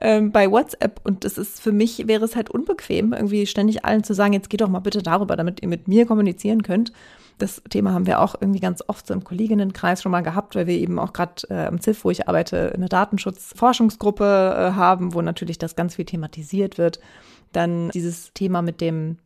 [0.00, 4.04] ähm, bei WhatsApp und es ist für mich wäre es halt unbequem, irgendwie ständig allen
[4.04, 6.92] zu sagen, jetzt geht doch mal bitte darüber, damit ihr mit mir kommunizieren könnt.
[7.38, 10.66] Das Thema haben wir auch irgendwie ganz oft so im Kolleginnenkreis schon mal gehabt, weil
[10.66, 15.22] wir eben auch gerade äh, am ZIF, wo ich arbeite, eine Datenschutzforschungsgruppe äh, haben, wo
[15.22, 17.00] natürlich das ganz viel thematisiert wird.
[17.52, 19.18] Dann dieses Thema mit dem,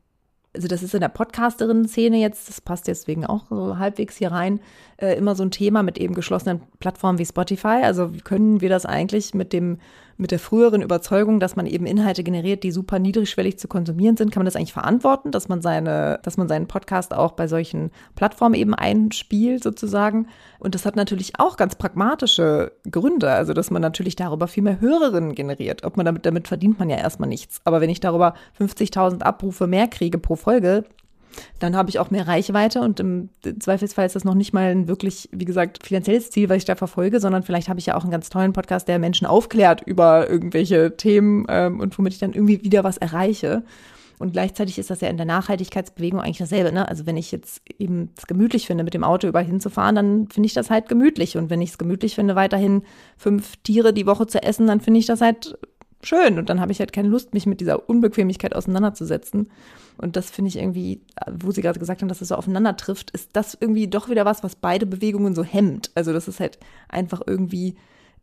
[0.54, 4.60] also das ist in der Podcasterin-Szene jetzt, das passt deswegen auch so halbwegs hier rein,
[4.96, 7.82] äh, immer so ein Thema mit eben geschlossenen Plattformen wie Spotify.
[7.82, 9.78] Also können wir das eigentlich mit dem
[10.18, 14.30] mit der früheren Überzeugung, dass man eben Inhalte generiert, die super niedrigschwellig zu konsumieren sind,
[14.30, 17.90] kann man das eigentlich verantworten, dass man seine, dass man seinen Podcast auch bei solchen
[18.14, 20.28] Plattformen eben einspielt sozusagen.
[20.58, 24.80] Und das hat natürlich auch ganz pragmatische Gründe, also dass man natürlich darüber viel mehr
[24.80, 25.84] Hörerinnen generiert.
[25.84, 27.60] Ob man damit, damit verdient man ja erstmal nichts.
[27.64, 30.84] Aber wenn ich darüber 50.000 Abrufe mehr kriege pro Folge,
[31.58, 33.28] dann habe ich auch mehr Reichweite und im
[33.58, 36.76] Zweifelsfall ist das noch nicht mal ein wirklich, wie gesagt, finanzielles Ziel, was ich da
[36.76, 40.28] verfolge, sondern vielleicht habe ich ja auch einen ganz tollen Podcast, der Menschen aufklärt über
[40.28, 43.62] irgendwelche Themen ähm, und womit ich dann irgendwie wieder was erreiche.
[44.18, 46.72] Und gleichzeitig ist das ja in der Nachhaltigkeitsbewegung eigentlich dasselbe.
[46.72, 46.88] Ne?
[46.88, 50.46] Also wenn ich jetzt eben es gemütlich finde, mit dem Auto überall hinzufahren, dann finde
[50.46, 51.36] ich das halt gemütlich.
[51.36, 52.82] Und wenn ich es gemütlich finde, weiterhin
[53.18, 55.58] fünf Tiere die Woche zu essen, dann finde ich das halt
[56.02, 56.38] schön.
[56.38, 59.50] Und dann habe ich halt keine Lust, mich mit dieser Unbequemlichkeit auseinanderzusetzen.
[59.98, 63.10] Und das finde ich irgendwie, wo Sie gerade gesagt haben, dass es so aufeinander trifft,
[63.12, 65.90] ist das irgendwie doch wieder was, was beide Bewegungen so hemmt.
[65.94, 67.76] Also das ist halt einfach irgendwie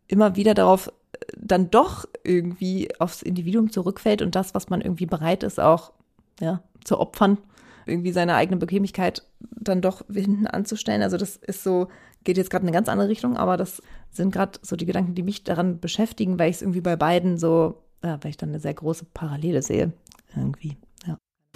[0.07, 5.05] immer wieder darauf äh, dann doch irgendwie aufs Individuum zurückfällt und das, was man irgendwie
[5.05, 5.93] bereit ist, auch
[6.39, 7.37] ja, zu opfern,
[7.85, 11.01] irgendwie seine eigene Bequemlichkeit dann doch hinten anzustellen.
[11.01, 11.87] Also das ist so,
[12.23, 15.15] geht jetzt gerade in eine ganz andere Richtung, aber das sind gerade so die Gedanken,
[15.15, 18.49] die mich daran beschäftigen, weil ich es irgendwie bei beiden so, ja, weil ich dann
[18.49, 19.93] eine sehr große Parallele sehe.
[20.35, 20.77] Irgendwie.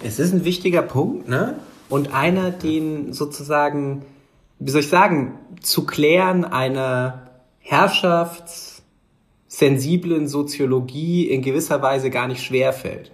[0.00, 1.58] Es ist ein wichtiger Punkt, ne?
[1.88, 4.04] Und einer, den sozusagen,
[4.60, 12.72] wie soll ich sagen, zu klären einer herrschaftssensiblen Soziologie in gewisser Weise gar nicht schwer
[12.72, 13.10] fällt.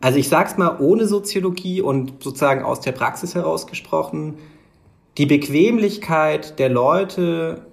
[0.00, 4.38] Also ich sag's mal ohne Soziologie und sozusagen aus der Praxis herausgesprochen,
[5.18, 7.66] die Bequemlichkeit der Leute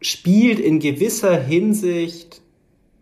[0.00, 2.42] spielt in gewisser Hinsicht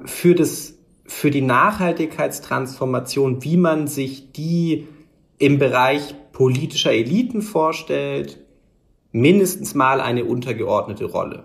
[0.05, 0.74] für das,
[1.07, 4.89] für die Nachhaltigkeitstransformation, wie man sich die
[5.39, 8.41] im Bereich politischer Eliten vorstellt,
[9.13, 11.45] mindestens mal eine untergeordnete Rolle.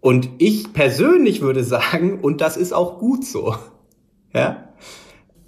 [0.00, 3.56] Und ich persönlich würde sagen, und das ist auch gut so,
[4.34, 4.68] ja,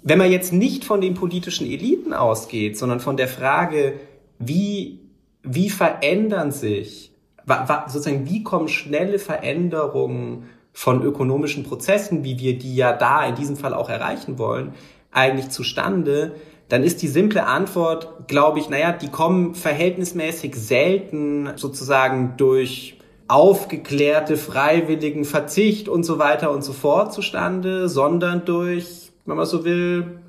[0.01, 3.93] wenn man jetzt nicht von den politischen Eliten ausgeht, sondern von der Frage,
[4.37, 4.99] wie
[5.43, 7.11] wie verändern sich,
[7.87, 13.55] sozusagen, wie kommen schnelle Veränderungen von ökonomischen Prozessen, wie wir die ja da in diesem
[13.55, 14.73] Fall auch erreichen wollen,
[15.11, 16.33] eigentlich zustande,
[16.69, 24.37] dann ist die simple Antwort, glaube ich, naja, die kommen verhältnismäßig selten sozusagen durch aufgeklärte
[24.37, 30.19] freiwilligen Verzicht und so weiter und so fort zustande, sondern durch, wenn man so will,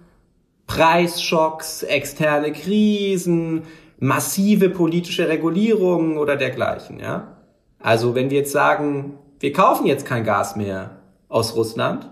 [0.67, 3.63] Preisschocks, externe Krisen,
[3.99, 7.39] massive politische Regulierungen oder dergleichen, ja.
[7.79, 10.93] Also wenn wir jetzt sagen, wir kaufen jetzt kein Gas mehr
[11.29, 12.09] aus Russland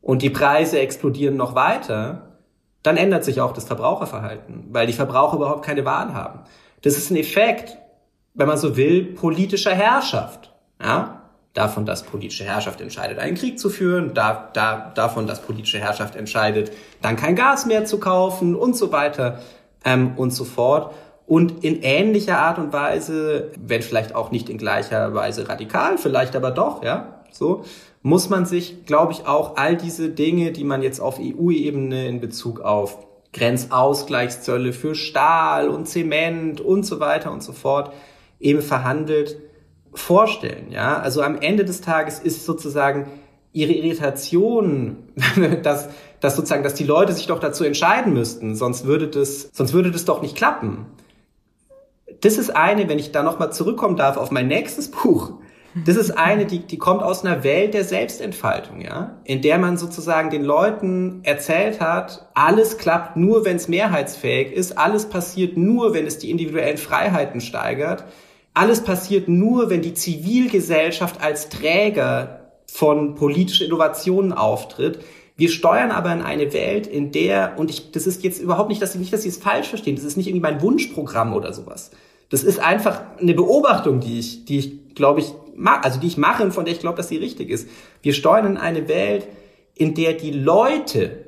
[0.00, 2.32] und die Preise explodieren noch weiter,
[2.82, 6.40] dann ändert sich auch das Verbraucherverhalten, weil die Verbraucher überhaupt keine Wahl haben.
[6.80, 7.78] Das ist ein Effekt,
[8.34, 11.22] wenn man so will, politischer Herrschaft, ja.
[11.52, 16.16] Davon, dass politische Herrschaft entscheidet, einen Krieg zu führen, da, da, davon, dass politische Herrschaft
[16.16, 16.72] entscheidet,
[17.02, 19.38] dann kein Gas mehr zu kaufen und so weiter
[19.84, 20.92] ähm, und so fort.
[21.26, 26.36] Und in ähnlicher Art und Weise, wenn vielleicht auch nicht in gleicher Weise radikal, vielleicht
[26.36, 27.64] aber doch, ja, so,
[28.02, 32.20] muss man sich, glaube ich, auch all diese Dinge, die man jetzt auf EU-Ebene in
[32.20, 32.98] Bezug auf
[33.32, 37.92] Grenzausgleichszölle für Stahl und Zement und so weiter und so fort
[38.40, 39.38] eben verhandelt,
[39.94, 40.98] vorstellen, ja.
[40.98, 43.06] Also am Ende des Tages ist sozusagen
[43.52, 44.98] ihre Irritation,
[45.62, 45.88] dass
[46.22, 49.90] dass sozusagen, dass die Leute sich doch dazu entscheiden müssten, sonst würde das, sonst würde
[49.90, 50.86] das doch nicht klappen.
[52.22, 55.32] Das ist eine, wenn ich da nochmal zurückkommen darf auf mein nächstes Buch.
[55.86, 59.78] Das ist eine, die, die kommt aus einer Welt der Selbstentfaltung, ja, in der man
[59.78, 65.94] sozusagen den Leuten erzählt hat, alles klappt nur, wenn es mehrheitsfähig ist, alles passiert nur,
[65.94, 68.04] wenn es die individuellen Freiheiten steigert,
[68.52, 75.00] alles passiert nur, wenn die Zivilgesellschaft als Träger von politischen Innovationen auftritt.
[75.36, 78.82] Wir steuern aber in eine Welt, in der, und ich, das ist jetzt überhaupt nicht,
[78.82, 81.54] dass Sie nicht, dass Sie es falsch verstehen, das ist nicht irgendwie mein Wunschprogramm oder
[81.54, 81.92] sowas.
[82.32, 86.16] Das ist einfach eine Beobachtung, die ich, die ich, glaube ich, mag, also die ich
[86.16, 87.68] mache und von der ich glaube, dass sie richtig ist.
[88.00, 89.28] Wir steuern in eine Welt,
[89.74, 91.26] in der die Leute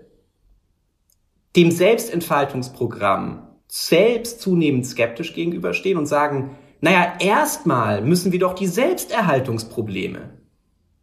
[1.57, 10.31] dem Selbstentfaltungsprogramm selbst zunehmend skeptisch gegenüberstehen und sagen, naja, erstmal müssen wir doch die Selbsterhaltungsprobleme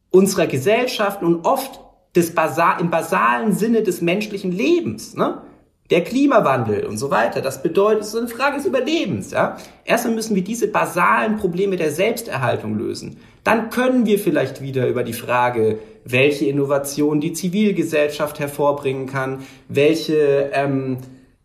[0.10, 1.80] unserer Gesellschaften und oft
[2.16, 5.44] des Basal, im basalen Sinne des menschlichen Lebens, ne?
[5.92, 9.58] Der Klimawandel und so weiter, das bedeutet, es ist eine Frage des Überlebens, ja?
[9.84, 13.18] Erstmal müssen wir diese basalen Probleme der Selbsterhaltung lösen.
[13.44, 20.50] Dann können wir vielleicht wieder über die Frage, welche Innovation die Zivilgesellschaft hervorbringen kann, welche
[20.54, 20.98] ähm,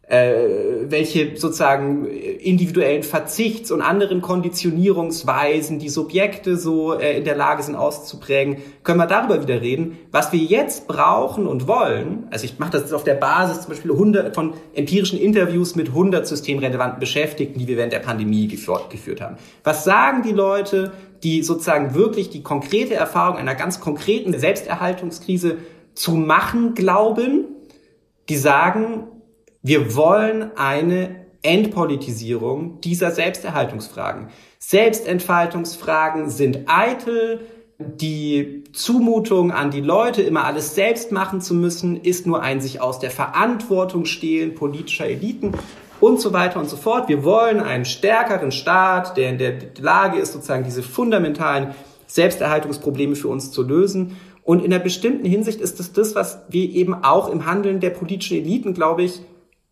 [0.09, 7.65] äh, welche sozusagen individuellen Verzichts- und anderen Konditionierungsweisen die Subjekte so äh, in der Lage
[7.65, 9.99] sind auszuprägen, können wir darüber wieder reden.
[10.13, 13.91] Was wir jetzt brauchen und wollen, also ich mache das auf der Basis zum Beispiel
[13.91, 19.21] 100 von empirischen Interviews mit 100 systemrelevanten Beschäftigten, die wir während der Pandemie geführt, geführt
[19.21, 19.37] haben.
[19.65, 20.93] Was sagen die Leute,
[21.25, 25.57] die sozusagen wirklich die konkrete Erfahrung einer ganz konkreten Selbsterhaltungskrise
[25.95, 27.47] zu machen glauben?
[28.29, 29.09] Die sagen,
[29.67, 34.29] wir wollen eine Entpolitisierung dieser Selbsterhaltungsfragen.
[34.61, 37.41] Selbstentfaltungsfragen sind eitel,
[37.77, 42.81] die Zumutung an die Leute, immer alles selbst machen zu müssen, ist nur ein sich
[42.81, 45.51] aus der Verantwortung stehlen politischer Eliten
[45.99, 47.09] und so weiter und so fort.
[47.09, 51.75] Wir wollen einen stärkeren Staat, der in der Lage ist, sozusagen diese fundamentalen
[52.07, 54.17] Selbsterhaltungsprobleme für uns zu lösen.
[54.45, 57.91] Und in einer bestimmten Hinsicht ist es das, was wir eben auch im Handeln der
[57.91, 59.23] politischen Eliten, glaube ich,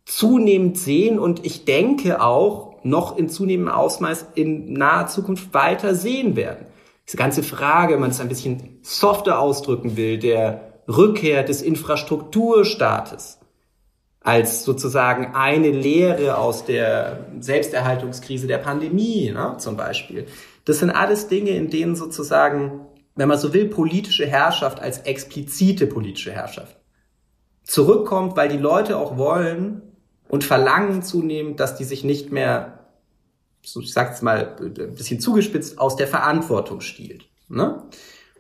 [0.05, 6.37] zunehmend sehen und ich denke auch noch in zunehmendem Ausmaß in naher Zukunft weiter sehen
[6.37, 6.67] werden
[7.07, 13.39] diese ganze Frage, wenn man es ein bisschen softer ausdrücken will, der Rückkehr des Infrastrukturstaates
[14.21, 20.27] als sozusagen eine Lehre aus der Selbsterhaltungskrise der Pandemie ne, zum Beispiel.
[20.65, 22.87] Das sind alles Dinge, in denen sozusagen,
[23.17, 26.79] wenn man so will, politische Herrschaft als explizite politische Herrschaft
[27.65, 29.83] zurückkommt, weil die Leute auch wollen
[30.29, 32.85] und verlangen zunehmend, dass die sich nicht mehr
[33.65, 37.25] so ich sag's mal ein bisschen zugespitzt, aus der Verantwortung stiehlt.
[37.49, 37.83] Ne?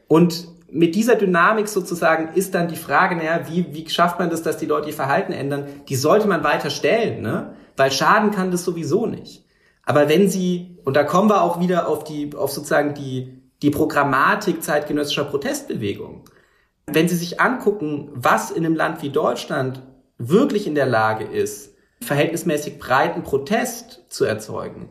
[0.06, 4.42] Und mit dieser Dynamik sozusagen ist dann die Frage, naja, wie, wie schafft man das,
[4.42, 5.66] dass die Leute ihr Verhalten ändern?
[5.88, 7.54] Die sollte man weiter stellen, ne?
[7.76, 9.44] weil schaden kann das sowieso nicht.
[9.84, 13.70] Aber wenn sie, und da kommen wir auch wieder auf die, auf sozusagen die, die
[13.70, 16.24] Programmatik zeitgenössischer Protestbewegung.
[16.86, 19.80] Wenn Sie sich angucken, was in einem Land wie Deutschland
[20.18, 21.73] wirklich in der Lage ist,
[22.04, 24.90] verhältnismäßig breiten Protest zu erzeugen,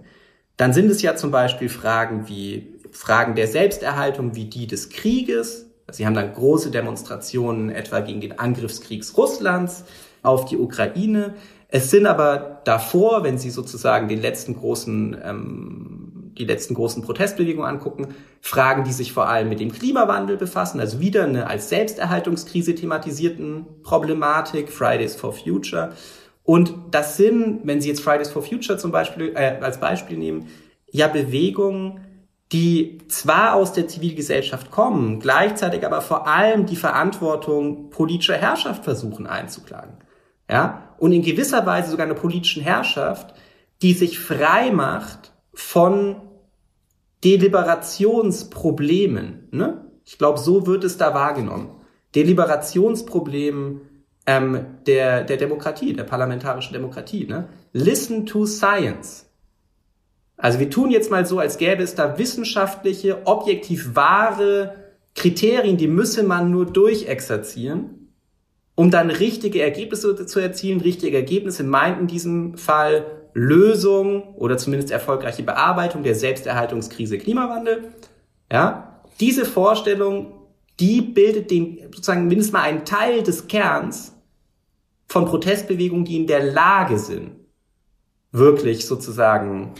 [0.57, 5.71] dann sind es ja zum Beispiel Fragen wie Fragen der Selbsterhaltung wie die des Krieges.
[5.91, 9.83] Sie haben dann große Demonstrationen etwa gegen den Angriffskrieg Russlands
[10.21, 11.33] auf die Ukraine.
[11.67, 17.67] Es sind aber davor, wenn Sie sozusagen den letzten großen, ähm, die letzten großen Protestbewegungen
[17.67, 22.75] angucken, Fragen, die sich vor allem mit dem Klimawandel befassen, also wieder eine als Selbsterhaltungskrise
[22.75, 25.93] thematisierten Problematik, Fridays for Future.
[26.43, 30.49] Und das sind, wenn Sie jetzt Fridays for Future zum Beispiel äh, als Beispiel nehmen,
[30.91, 32.01] ja Bewegungen,
[32.51, 39.25] die zwar aus der Zivilgesellschaft kommen, gleichzeitig aber vor allem die Verantwortung politischer Herrschaft versuchen
[39.25, 39.95] einzuklagen.
[40.49, 40.95] Ja?
[40.99, 43.33] Und in gewisser Weise sogar eine politischen Herrschaft,
[43.81, 46.17] die sich frei macht von
[47.23, 49.47] Deliberationsproblemen.
[49.51, 49.85] Ne?
[50.05, 51.69] Ich glaube, so wird es da wahrgenommen.
[52.15, 53.81] Deliberationsproblemen
[54.25, 57.25] ähm, der, der Demokratie, der parlamentarischen Demokratie.
[57.25, 57.49] Ne?
[57.73, 59.29] Listen to science.
[60.37, 64.75] Also wir tun jetzt mal so, als gäbe es da wissenschaftliche, objektiv wahre
[65.15, 68.09] Kriterien, die müsse man nur durchexerzieren,
[68.75, 70.81] um dann richtige Ergebnisse zu erzielen.
[70.81, 77.93] Richtige Ergebnisse meint in diesem Fall Lösung oder zumindest erfolgreiche Bearbeitung der Selbsterhaltungskrise Klimawandel.
[78.51, 80.33] Ja, diese Vorstellung,
[80.79, 84.12] die bildet den, sozusagen mindestens mal einen Teil des Kerns
[85.13, 87.35] von Protestbewegungen, die in der Lage sind,
[88.31, 89.73] wirklich sozusagen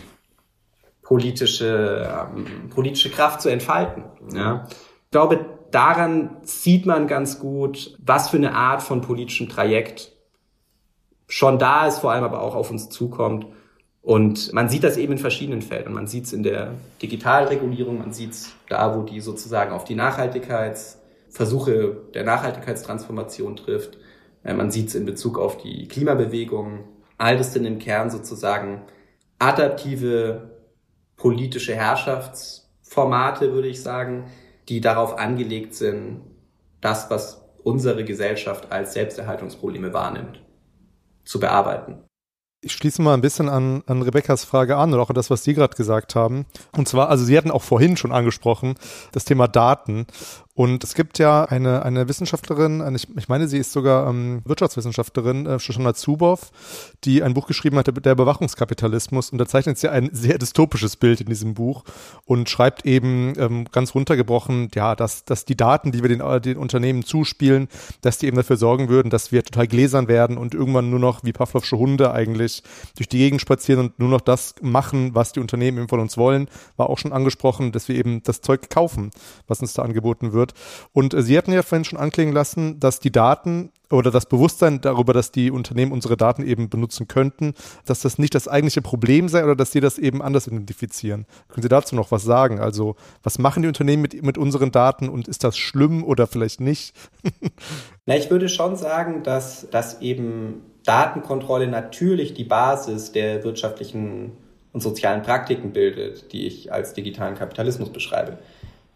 [1.02, 4.04] politische, ähm, politische Kraft zu entfalten.
[4.32, 4.68] Ja.
[5.06, 10.12] Ich glaube, daran sieht man ganz gut, was für eine Art von politischem Trajekt
[11.28, 13.48] schon da ist, vor allem aber auch auf uns zukommt.
[14.04, 15.94] Und man sieht das eben in verschiedenen Feldern.
[15.94, 19.96] Man sieht es in der Digitalregulierung, man sieht es da, wo die sozusagen auf die
[19.96, 23.98] Nachhaltigkeitsversuche der Nachhaltigkeitstransformation trifft.
[24.44, 26.86] Äh, man sieht es in Bezug auf die Klimabewegung.
[27.18, 28.84] All das sind im Kern sozusagen
[29.40, 30.52] adaptive
[31.16, 34.26] politische Herrschaftsformate, würde ich sagen,
[34.70, 36.22] die darauf angelegt sind,
[36.82, 40.42] das, was unsere Gesellschaft als Selbsterhaltungsprobleme wahrnimmt,
[41.24, 42.04] zu bearbeiten.
[42.66, 45.44] Ich schließe mal ein bisschen an, an Rebekkas Frage an oder auch an das, was
[45.44, 46.46] Sie gerade gesagt haben.
[46.72, 48.76] Und zwar, also Sie hatten auch vorhin schon angesprochen,
[49.12, 50.08] das Thema Daten.
[50.56, 55.48] Und es gibt ja eine, eine Wissenschaftlerin, eine, ich meine, sie ist sogar ähm, Wirtschaftswissenschaftlerin,
[55.48, 56.52] äh, Shoshana Zuboff,
[57.04, 59.32] die ein Buch geschrieben hat, der Überwachungskapitalismus.
[59.32, 61.84] Und da zeichnet sie ein sehr dystopisches Bild in diesem Buch
[62.26, 66.40] und schreibt eben ähm, ganz runtergebrochen, ja, dass, dass die Daten, die wir den, äh,
[66.40, 67.68] den Unternehmen zuspielen,
[68.02, 71.24] dass die eben dafür sorgen würden, dass wir total gläsern werden und irgendwann nur noch
[71.24, 72.62] wie Pavlovsche Hunde eigentlich
[72.96, 76.16] durch die Gegend spazieren und nur noch das machen, was die Unternehmen eben von uns
[76.16, 76.48] wollen.
[76.78, 79.10] War auch schon angesprochen, dass wir eben das Zeug kaufen,
[79.48, 80.54] was uns da angeboten wird wird.
[80.92, 84.82] Und äh, Sie hatten ja vorhin schon anklingen lassen, dass die Daten oder das Bewusstsein
[84.82, 87.54] darüber, dass die Unternehmen unsere Daten eben benutzen könnten,
[87.86, 91.26] dass das nicht das eigentliche Problem sei oder dass sie das eben anders identifizieren.
[91.48, 92.60] Können Sie dazu noch was sagen?
[92.60, 96.60] Also, was machen die Unternehmen mit, mit unseren Daten und ist das schlimm oder vielleicht
[96.60, 96.96] nicht?
[98.06, 104.32] Na, ich würde schon sagen, dass, dass eben Datenkontrolle natürlich die Basis der wirtschaftlichen
[104.74, 108.40] und sozialen Praktiken bildet, die ich als digitalen Kapitalismus beschreibe.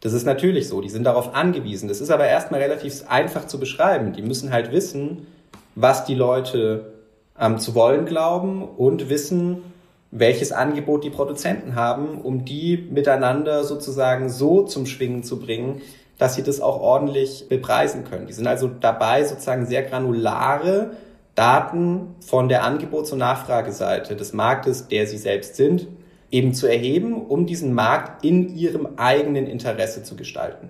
[0.08, 1.90] Das ist natürlich so, die sind darauf angewiesen.
[1.90, 4.14] Das ist aber erstmal relativ einfach zu beschreiben.
[4.14, 5.28] Die müssen halt wissen,
[5.76, 6.94] was die Leute
[7.38, 9.64] ähm, zu wollen glauben und wissen,
[10.12, 15.82] welches Angebot die Produzenten haben, um die miteinander sozusagen so zum Schwingen zu bringen,
[16.18, 18.28] dass sie das auch ordentlich bepreisen können.
[18.28, 20.92] Die sind also dabei, sozusagen sehr granulare
[21.36, 25.88] Daten von der Angebots- und Nachfrageseite des Marktes, der sie selbst sind,
[26.32, 30.70] eben zu erheben, um diesen Markt in ihrem eigenen Interesse zu gestalten.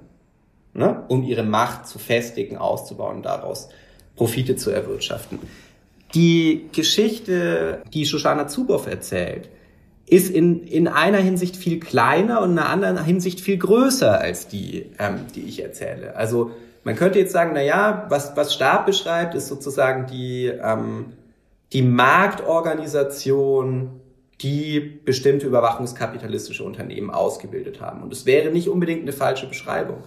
[0.74, 1.04] Ne?
[1.08, 3.70] Um ihre Macht zu festigen, auszubauen, daraus
[4.16, 5.40] Profite zu erwirtschaften.
[6.14, 9.50] Die Geschichte, die Shoshana Zuboff erzählt,
[10.06, 14.48] ist in, in einer Hinsicht viel kleiner und in einer anderen Hinsicht viel größer als
[14.48, 16.16] die, ähm, die ich erzähle.
[16.16, 16.52] Also
[16.86, 21.08] man könnte jetzt sagen, na ja, was, was Stab beschreibt, ist sozusagen die, ähm,
[21.74, 24.00] die Marktorganisation,
[24.42, 28.04] die bestimmte überwachungskapitalistische Unternehmen ausgebildet haben.
[28.04, 30.04] Und es wäre nicht unbedingt eine falsche Beschreibung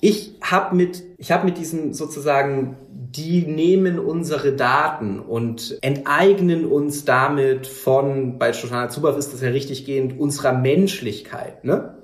[0.00, 7.04] ich habe mit, ich habe mit diesen sozusagen, die nehmen unsere Daten und enteignen uns
[7.04, 11.64] damit von, bei Shoshana Zuboff ist das ja richtig gehend, unserer Menschlichkeit.
[11.64, 11.96] Ne?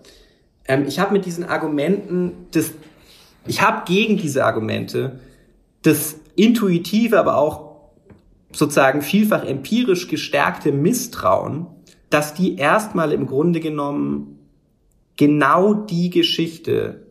[0.66, 2.72] Ähm, ich habe mit diesen Argumenten, das,
[3.47, 5.20] ich habe gegen diese Argumente
[5.82, 7.72] das intuitive, aber auch
[8.55, 11.67] sozusagen vielfach empirisch gestärkte Misstrauen,
[12.11, 14.39] dass die erstmal im Grunde genommen
[15.17, 17.07] genau die Geschichte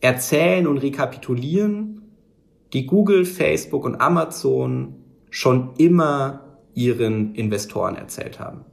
[0.00, 2.02] erzählen und rekapitulieren,
[2.72, 4.96] die Google, Facebook und Amazon
[5.30, 8.64] schon immer ihren Investoren erzählt haben.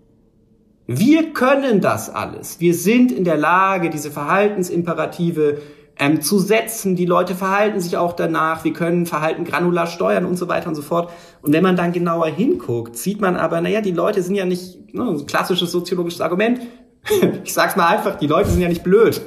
[0.87, 2.59] Wir können das alles.
[2.59, 5.61] Wir sind in der Lage, diese Verhaltensimperative
[6.01, 6.95] ähm, zu setzen.
[6.95, 8.63] Die Leute verhalten sich auch danach.
[8.63, 11.11] Wir können Verhalten granular steuern und so weiter und so fort.
[11.43, 14.95] Und wenn man dann genauer hinguckt, sieht man aber, naja, die Leute sind ja nicht,
[14.95, 16.59] ne, ein klassisches soziologisches Argument.
[17.43, 19.21] ich sag's mal einfach, die Leute sind ja nicht blöd.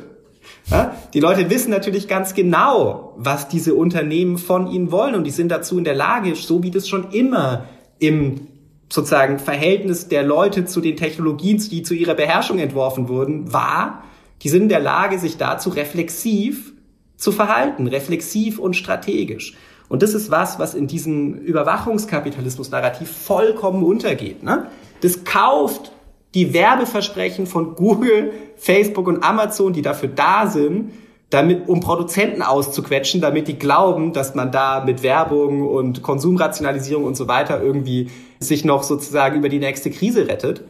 [0.67, 0.97] Ja?
[1.15, 5.51] Die Leute wissen natürlich ganz genau, was diese Unternehmen von ihnen wollen und die sind
[5.51, 7.67] dazu in der Lage, so wie das schon immer
[8.01, 8.49] im
[8.89, 14.03] sozusagen Verhältnis der Leute zu den Technologien, die zu ihrer Beherrschung entworfen wurden, war,
[14.43, 16.73] die sind in der Lage, sich dazu reflexiv
[17.17, 19.57] zu verhalten, reflexiv und strategisch.
[19.89, 24.43] Und das ist was, was in diesem Überwachungskapitalismus-Narrativ vollkommen untergeht.
[24.43, 24.69] Ne?
[25.01, 25.93] Das kauft
[26.35, 30.93] die Werbeversprechen von Google, Facebook und Amazon, die dafür da sind,
[31.31, 37.17] damit, um Produzenten auszuquetschen, damit die glauben, dass man da mit Werbung und Konsumrationalisierung und
[37.17, 38.11] so weiter irgendwie
[38.41, 40.63] sich noch sozusagen über die nächste Krise rettet.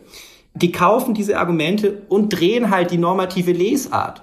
[0.55, 4.23] Die kaufen diese Argumente und drehen halt die normative Lesart.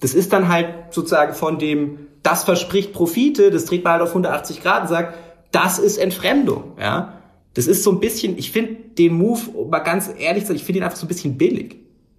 [0.00, 4.10] Das ist dann halt sozusagen von dem, das verspricht Profite, das dreht man halt auf
[4.10, 5.16] 180 Grad und sagt,
[5.52, 7.14] das ist Entfremdung, ja.
[7.54, 10.56] Das ist so ein bisschen, ich finde den Move, um mal ganz ehrlich zu sein,
[10.56, 11.76] ich finde ihn einfach so ein bisschen billig.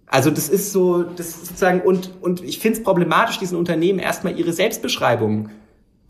[0.08, 4.00] Also das ist so, das ist sozusagen, und, und ich finde es problematisch, diesen Unternehmen
[4.00, 5.52] erstmal ihre Selbstbeschreibungen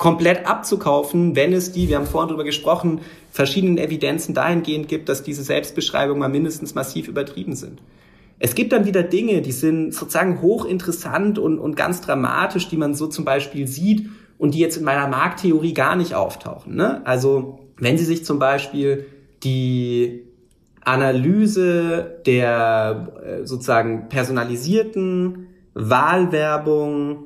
[0.02, 5.22] komplett abzukaufen, wenn es die, wir haben vorhin drüber gesprochen, verschiedenen Evidenzen dahingehend gibt, dass
[5.22, 7.84] diese Selbstbeschreibungen mal mindestens massiv übertrieben sind.
[8.40, 12.96] Es gibt dann wieder Dinge, die sind sozusagen hochinteressant und, und ganz dramatisch, die man
[12.96, 16.76] so zum Beispiel sieht und die jetzt in meiner Markttheorie gar nicht auftauchen.
[16.76, 17.06] Ne?
[17.06, 19.06] Also wenn Sie sich zum Beispiel
[19.44, 20.24] die
[20.84, 25.46] Analyse der äh, sozusagen personalisierten
[25.76, 27.26] Wahlwerbung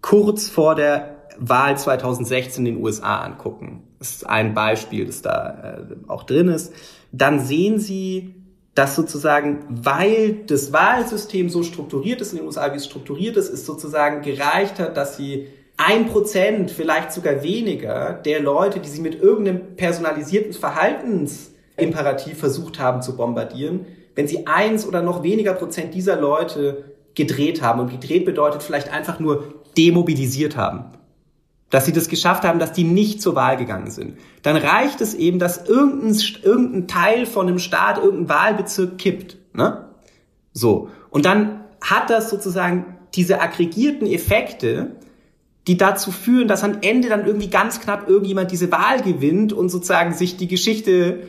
[0.00, 5.78] kurz vor der Wahl 2016 in den USA angucken, das ist ein Beispiel, das da
[5.90, 6.72] äh, auch drin ist,
[7.12, 8.34] dann sehen Sie,
[8.74, 13.48] dass sozusagen, weil das Wahlsystem so strukturiert ist in den USA, wie es strukturiert ist,
[13.48, 19.00] ist sozusagen gereicht hat, dass Sie ein Prozent, vielleicht sogar weniger der Leute, die sie
[19.00, 25.94] mit irgendeinem personalisierten Verhaltensimperativ versucht haben zu bombardieren, wenn sie eins oder noch weniger Prozent
[25.94, 27.80] dieser Leute gedreht haben.
[27.80, 30.84] Und gedreht bedeutet vielleicht einfach nur demobilisiert haben.
[31.74, 34.16] Dass sie das geschafft haben, dass die nicht zur Wahl gegangen sind.
[34.42, 39.38] Dann reicht es eben, dass irgendein, irgendein Teil von einem Staat, irgendein Wahlbezirk kippt.
[39.54, 39.84] Ne?
[40.52, 40.88] So.
[41.10, 44.92] Und dann hat das sozusagen diese aggregierten Effekte,
[45.66, 49.68] die dazu führen, dass am Ende dann irgendwie ganz knapp irgendjemand diese Wahl gewinnt und
[49.68, 51.22] sozusagen sich die Geschichte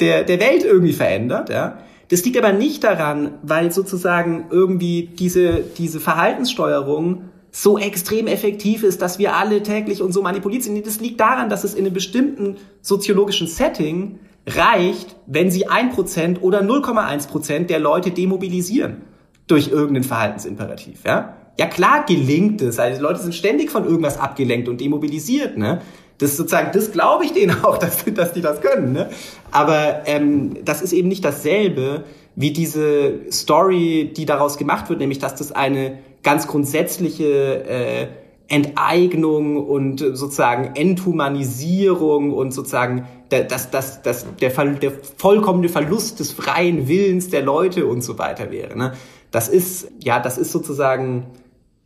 [0.00, 1.48] der, der Welt irgendwie verändert.
[1.48, 1.78] Ja.
[2.08, 9.02] Das liegt aber nicht daran, weil sozusagen irgendwie diese, diese Verhaltenssteuerung so extrem effektiv ist,
[9.02, 10.84] dass wir alle täglich und so manipuliert sind.
[10.86, 16.42] Das liegt daran, dass es in einem bestimmten soziologischen Setting reicht, wenn sie ein Prozent
[16.42, 19.02] oder 0,1 Prozent der Leute demobilisieren
[19.46, 21.00] durch irgendeinen Verhaltensimperativ.
[21.04, 21.36] Ja?
[21.58, 22.78] Ja klar gelingt es.
[22.78, 25.58] Also die Leute sind ständig von irgendwas abgelenkt und demobilisiert.
[25.58, 25.82] Ne?
[26.18, 28.92] Das sozusagen, das glaube ich denen auch, dass, dass die das können.
[28.92, 29.10] Ne?
[29.50, 35.18] Aber ähm, das ist eben nicht dasselbe wie diese Story, die daraus gemacht wird, nämlich
[35.18, 38.06] dass das eine ganz grundsätzliche äh,
[38.48, 46.86] Enteignung und sozusagen Enthumanisierung und sozusagen das, das, das, der, der vollkommene Verlust des freien
[46.86, 48.76] Willens der Leute und so weiter wäre.
[48.76, 48.92] Ne?
[49.30, 51.28] Das ist, ja, das ist sozusagen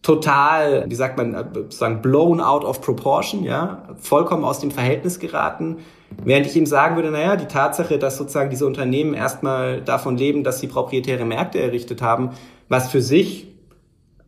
[0.02, 5.78] total, wie sagt man, sozusagen blown out of proportion, ja, vollkommen aus dem Verhältnis geraten.
[6.24, 10.44] Während ich ihm sagen würde, naja, die Tatsache, dass sozusagen diese Unternehmen erstmal davon leben,
[10.44, 12.30] dass sie proprietäre Märkte errichtet haben,
[12.68, 13.55] was für sich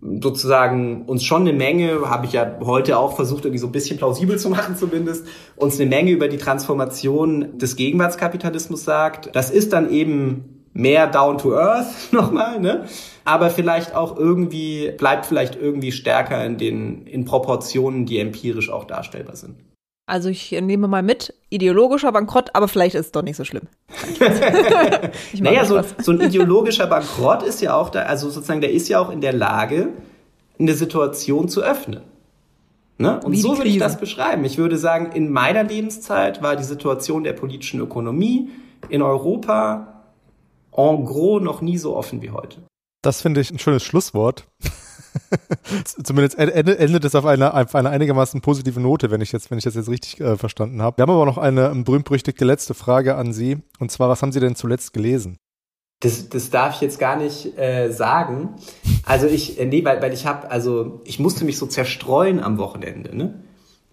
[0.01, 3.99] sozusagen uns schon eine Menge, habe ich ja heute auch versucht, irgendwie so ein bisschen
[3.99, 5.27] plausibel zu machen zumindest,
[5.57, 9.35] uns eine Menge über die Transformation des Gegenwartskapitalismus sagt.
[9.35, 12.85] Das ist dann eben mehr down to earth nochmal, ne?
[13.25, 18.85] Aber vielleicht auch irgendwie, bleibt vielleicht irgendwie stärker in den, in Proportionen, die empirisch auch
[18.85, 19.57] darstellbar sind.
[20.09, 23.65] Also ich nehme mal mit, ideologischer Bankrott, aber vielleicht ist es doch nicht so schlimm.
[25.39, 29.01] naja, so, so ein ideologischer Bankrott ist ja auch da, also sozusagen, der ist ja
[29.01, 29.91] auch in der Lage,
[30.59, 32.01] eine Situation zu öffnen.
[32.97, 33.21] Ne?
[33.21, 34.47] Und so würde ich das beschreiben.
[34.47, 38.49] Ich würde sagen, in meiner Lebenszeit war die Situation der politischen Ökonomie
[38.89, 40.05] in Europa
[40.75, 42.63] en gros noch nie so offen wie heute.
[43.03, 44.47] Das finde ich ein schönes Schlusswort.
[46.03, 49.75] Zumindest endet es auf einer, auf einigermaßen positive Note, wenn ich, jetzt, wenn ich das
[49.75, 50.99] jetzt richtig äh, verstanden habe.
[50.99, 53.59] Wir haben aber noch eine um, berühmt-berüchtigte letzte Frage an Sie.
[53.79, 55.39] Und zwar, was haben Sie denn zuletzt gelesen?
[56.01, 58.55] Das, das darf ich jetzt gar nicht äh, sagen.
[59.05, 62.59] Also ich, äh, nee, weil, weil ich habe, also ich musste mich so zerstreuen am
[62.59, 63.43] Wochenende, ne?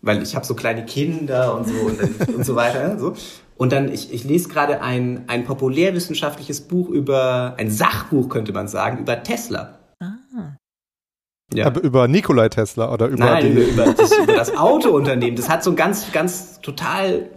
[0.02, 2.90] Weil ich habe so kleine Kinder und so und, und so weiter.
[2.90, 3.00] Ne?
[3.00, 3.14] So.
[3.58, 8.68] Und dann, ich, ich lese gerade ein, ein populärwissenschaftliches Buch über, ein Sachbuch könnte man
[8.68, 9.80] sagen, über Tesla.
[11.56, 11.68] Ja.
[11.68, 15.36] Aber über Nikolai Tesla oder über Nein, die über, das, über das Autounternehmen.
[15.36, 17.30] Das hat so einen ganz, ganz total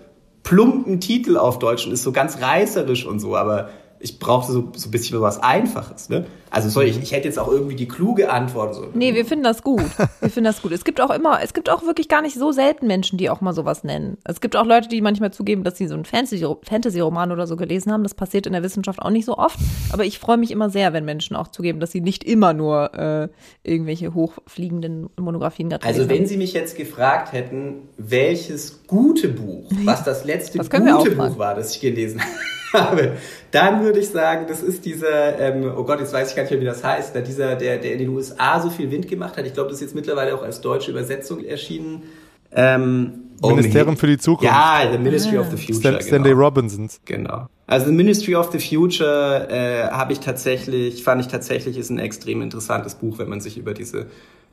[0.42, 3.68] plumpen Titel auf Deutsch und ist so ganz reißerisch und so, aber
[4.00, 6.08] ich brauchte so, so ein bisschen was Einfaches.
[6.08, 6.26] Ne?
[6.50, 7.02] Also sorry, ich, mhm.
[7.02, 8.74] ich hätte jetzt auch irgendwie die kluge Antwort.
[8.74, 8.86] So.
[8.94, 9.82] Nee, wir finden das gut.
[10.20, 10.72] Wir finden das gut.
[10.72, 13.40] Es gibt auch immer, es gibt auch wirklich gar nicht so selten Menschen, die auch
[13.40, 14.18] mal sowas nennen.
[14.24, 17.92] Es gibt auch Leute, die manchmal zugeben, dass sie so einen Fantasy-Roman oder so gelesen
[17.92, 18.02] haben.
[18.02, 19.58] Das passiert in der Wissenschaft auch nicht so oft.
[19.92, 22.94] Aber ich freue mich immer sehr, wenn Menschen auch zugeben, dass sie nicht immer nur
[22.94, 23.28] äh,
[23.62, 26.26] irgendwelche hochfliegenden Monografien gerade Also wenn haben.
[26.26, 31.54] Sie mich jetzt gefragt hätten, welches gute Buch, was das letzte das gute Buch war,
[31.54, 32.30] das ich gelesen habe,
[32.72, 33.16] habe,
[33.50, 36.52] dann würde ich sagen, das ist dieser, ähm, oh Gott, jetzt weiß ich gar nicht
[36.52, 39.36] mehr, wie das heißt, da dieser, der, der in den USA so viel Wind gemacht
[39.36, 39.46] hat.
[39.46, 42.04] Ich glaube, das ist jetzt mittlerweile auch als deutsche Übersetzung erschienen.
[42.52, 44.44] Ähm, Ministerium für die Zukunft.
[44.44, 45.40] Ja, The Ministry ah.
[45.40, 45.78] of the Future.
[45.78, 46.44] Stan Stanley genau.
[46.44, 46.88] Robinson.
[47.04, 47.46] Genau.
[47.66, 51.98] Also The Ministry of the Future äh, habe ich tatsächlich, fand ich tatsächlich, ist ein
[51.98, 54.06] extrem interessantes Buch, wenn man sich über diese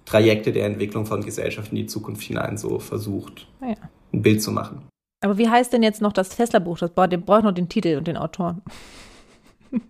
[0.05, 3.75] Trajekte der Entwicklung von Gesellschaft in die Zukunft hinein so versucht, ah ja.
[4.13, 4.83] ein Bild zu machen.
[5.23, 6.77] Aber wie heißt denn jetzt noch das Tesla-Buch?
[6.77, 8.61] Das braucht noch den Titel und den Autoren.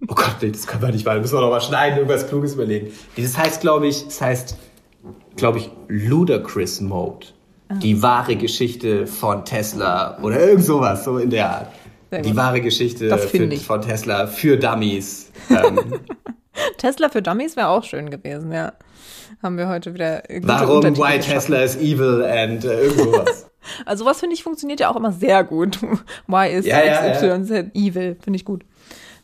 [0.07, 1.05] Oh Gott, nee, das können wir nicht.
[1.05, 2.91] Da müssen wir noch mal schneiden, irgendwas Kluges überlegen.
[3.17, 4.57] Das heißt, glaube ich, das heißt,
[5.35, 7.27] glaube ich, Ludacris Mode.
[7.69, 7.75] Ah.
[7.75, 11.67] Die wahre Geschichte von Tesla oder irgend sowas, so in der Art.
[12.23, 15.31] Die wahre Geschichte für, von Tesla für Dummies.
[15.49, 15.99] Ähm.
[16.77, 18.73] Tesla für Dummies wäre auch schön gewesen, ja.
[19.43, 20.23] Haben wir heute wieder.
[20.41, 23.47] Warum Why Tesla is evil and äh, irgendwas.
[23.83, 25.79] Also was finde ich funktioniert ja auch immer sehr gut.
[26.27, 27.63] Why is ja, XYZ ja, ja.
[27.73, 28.15] evil?
[28.21, 28.63] Finde ich gut.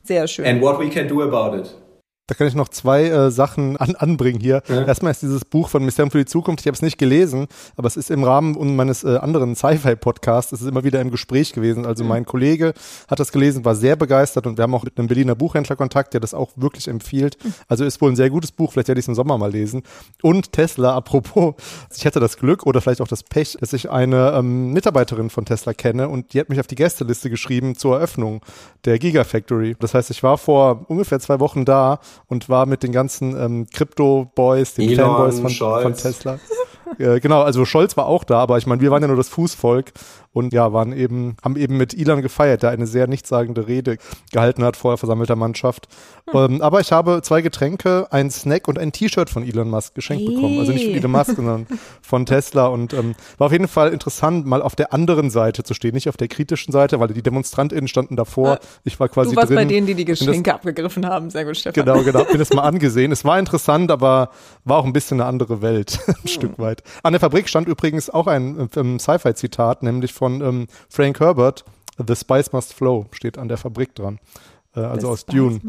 [0.04, 0.46] Sehr schön.
[0.46, 1.81] And what we can do about it.
[2.32, 4.64] Da kann ich noch zwei äh, Sachen an, anbringen hier.
[4.70, 4.86] Ja.
[4.86, 7.88] Erstmal ist dieses Buch von Mysterium für die Zukunft, ich habe es nicht gelesen, aber
[7.88, 11.86] es ist im Rahmen meines äh, anderen Sci-Fi-Podcasts, es ist immer wieder im Gespräch gewesen.
[11.86, 12.10] Also mhm.
[12.10, 12.74] mein Kollege
[13.10, 16.14] hat das gelesen, war sehr begeistert und wir haben auch mit einem Berliner Buchhändler Kontakt,
[16.14, 17.38] der das auch wirklich empfiehlt.
[17.44, 17.54] Mhm.
[17.68, 19.84] Also ist wohl ein sehr gutes Buch, vielleicht werde ich es im Sommer mal lesen.
[20.22, 21.56] Und Tesla, apropos,
[21.94, 25.44] ich hatte das Glück oder vielleicht auch das Pech, dass ich eine ähm, Mitarbeiterin von
[25.44, 28.40] Tesla kenne und die hat mich auf die Gästeliste geschrieben zur Eröffnung
[28.86, 29.76] der Gigafactory.
[29.82, 33.68] Das heißt, ich war vor ungefähr zwei Wochen da und war mit den ganzen ähm,
[33.74, 36.40] Crypto-Boys, den Fanboys von, von Tesla.
[36.98, 39.30] äh, genau, also Scholz war auch da, aber ich meine, wir waren ja nur das
[39.30, 39.92] Fußvolk
[40.34, 43.98] und ja, waren eben, haben eben mit Elon gefeiert, der eine sehr nichtssagende Rede
[44.32, 45.88] gehalten hat vor versammelter Mannschaft.
[46.30, 46.56] Hm.
[46.56, 50.24] Ähm, aber ich habe zwei Getränke, ein Snack und ein T-Shirt von Elon Musk geschenkt
[50.26, 50.34] hey.
[50.34, 50.60] bekommen.
[50.60, 51.68] Also nicht von Elon Musk, sondern
[52.02, 55.74] von Tesla und ähm, war auf jeden Fall interessant, mal auf der anderen Seite zu
[55.74, 58.60] stehen, nicht auf der kritischen Seite, weil die DemonstrantInnen standen davor.
[58.84, 59.56] Ich war quasi Du warst drin.
[59.56, 61.30] bei denen, die die Geschenke abgegriffen haben.
[61.30, 61.86] Sehr gut, Stefan.
[61.86, 62.24] Genau, genau.
[62.24, 63.12] Bin es mal angesehen.
[63.12, 64.30] Es war interessant, aber
[64.64, 66.28] war auch ein bisschen eine andere Welt, ein hm.
[66.28, 66.84] Stück weit.
[67.04, 71.66] An der Fabrik stand übrigens auch ein ähm, Sci-Fi-Zitat, nämlich von ähm, Frank Herbert,
[71.98, 74.20] The Spice Must Flow, steht an der Fabrik dran.
[74.76, 75.60] äh, also aus Dune.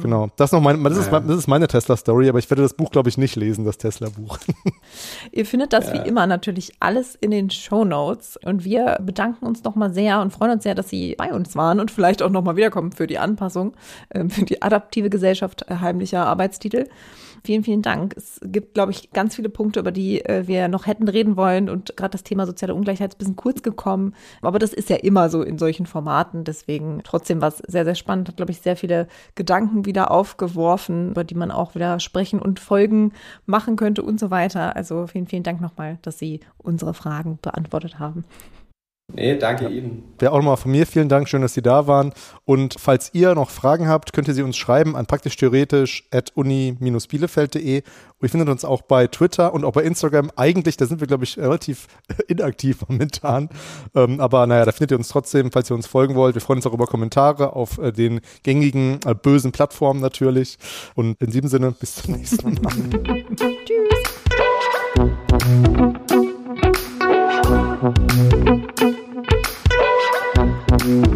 [0.00, 0.28] Genau.
[0.36, 3.08] Das, noch mein, das, ist, das ist meine Tesla-Story, aber ich werde das Buch, glaube
[3.08, 4.38] ich, nicht lesen, das Tesla-Buch.
[5.32, 5.94] Ihr findet das ja.
[5.94, 10.32] wie immer natürlich alles in den Show Notes und wir bedanken uns nochmal sehr und
[10.32, 13.18] freuen uns sehr, dass Sie bei uns waren und vielleicht auch nochmal wiederkommen für die
[13.18, 13.76] Anpassung,
[14.10, 16.86] äh, für die adaptive Gesellschaft äh, heimlicher Arbeitstitel.
[17.46, 18.12] Vielen, vielen Dank.
[18.16, 21.70] Es gibt, glaube ich, ganz viele Punkte, über die äh, wir noch hätten reden wollen
[21.70, 24.16] und gerade das Thema soziale Ungleichheit ist ein bisschen kurz gekommen.
[24.42, 26.42] Aber das ist ja immer so in solchen Formaten.
[26.42, 28.26] Deswegen trotzdem war es sehr, sehr spannend.
[28.26, 29.06] Hat, glaube ich, sehr viele
[29.36, 33.12] Gedanken wieder aufgeworfen, über die man auch wieder sprechen und Folgen
[33.46, 34.74] machen könnte und so weiter.
[34.74, 38.24] Also vielen, vielen Dank nochmal, dass Sie unsere Fragen beantwortet haben.
[39.14, 39.70] Nee, danke ja.
[39.70, 40.02] Ihnen.
[40.20, 42.12] Ja, auch nochmal von mir vielen Dank, schön, dass Sie da waren.
[42.44, 47.82] Und falls ihr noch Fragen habt, könnt ihr sie uns schreiben an praktisch-theoretisch at uni-bielefeld.de.
[47.82, 50.32] Und ihr findet uns auch bei Twitter und auch bei Instagram.
[50.34, 51.86] Eigentlich, da sind wir, glaube ich, relativ
[52.28, 53.48] inaktiv momentan.
[53.94, 56.34] Ähm, aber naja, da findet ihr uns trotzdem, falls ihr uns folgen wollt.
[56.34, 60.58] Wir freuen uns auch über Kommentare auf äh, den gängigen äh, bösen Plattformen natürlich.
[60.96, 62.72] Und in diesem Sinne, bis zum nächsten Mal.
[63.66, 63.96] Tschüss.
[70.86, 71.15] Mm-hmm.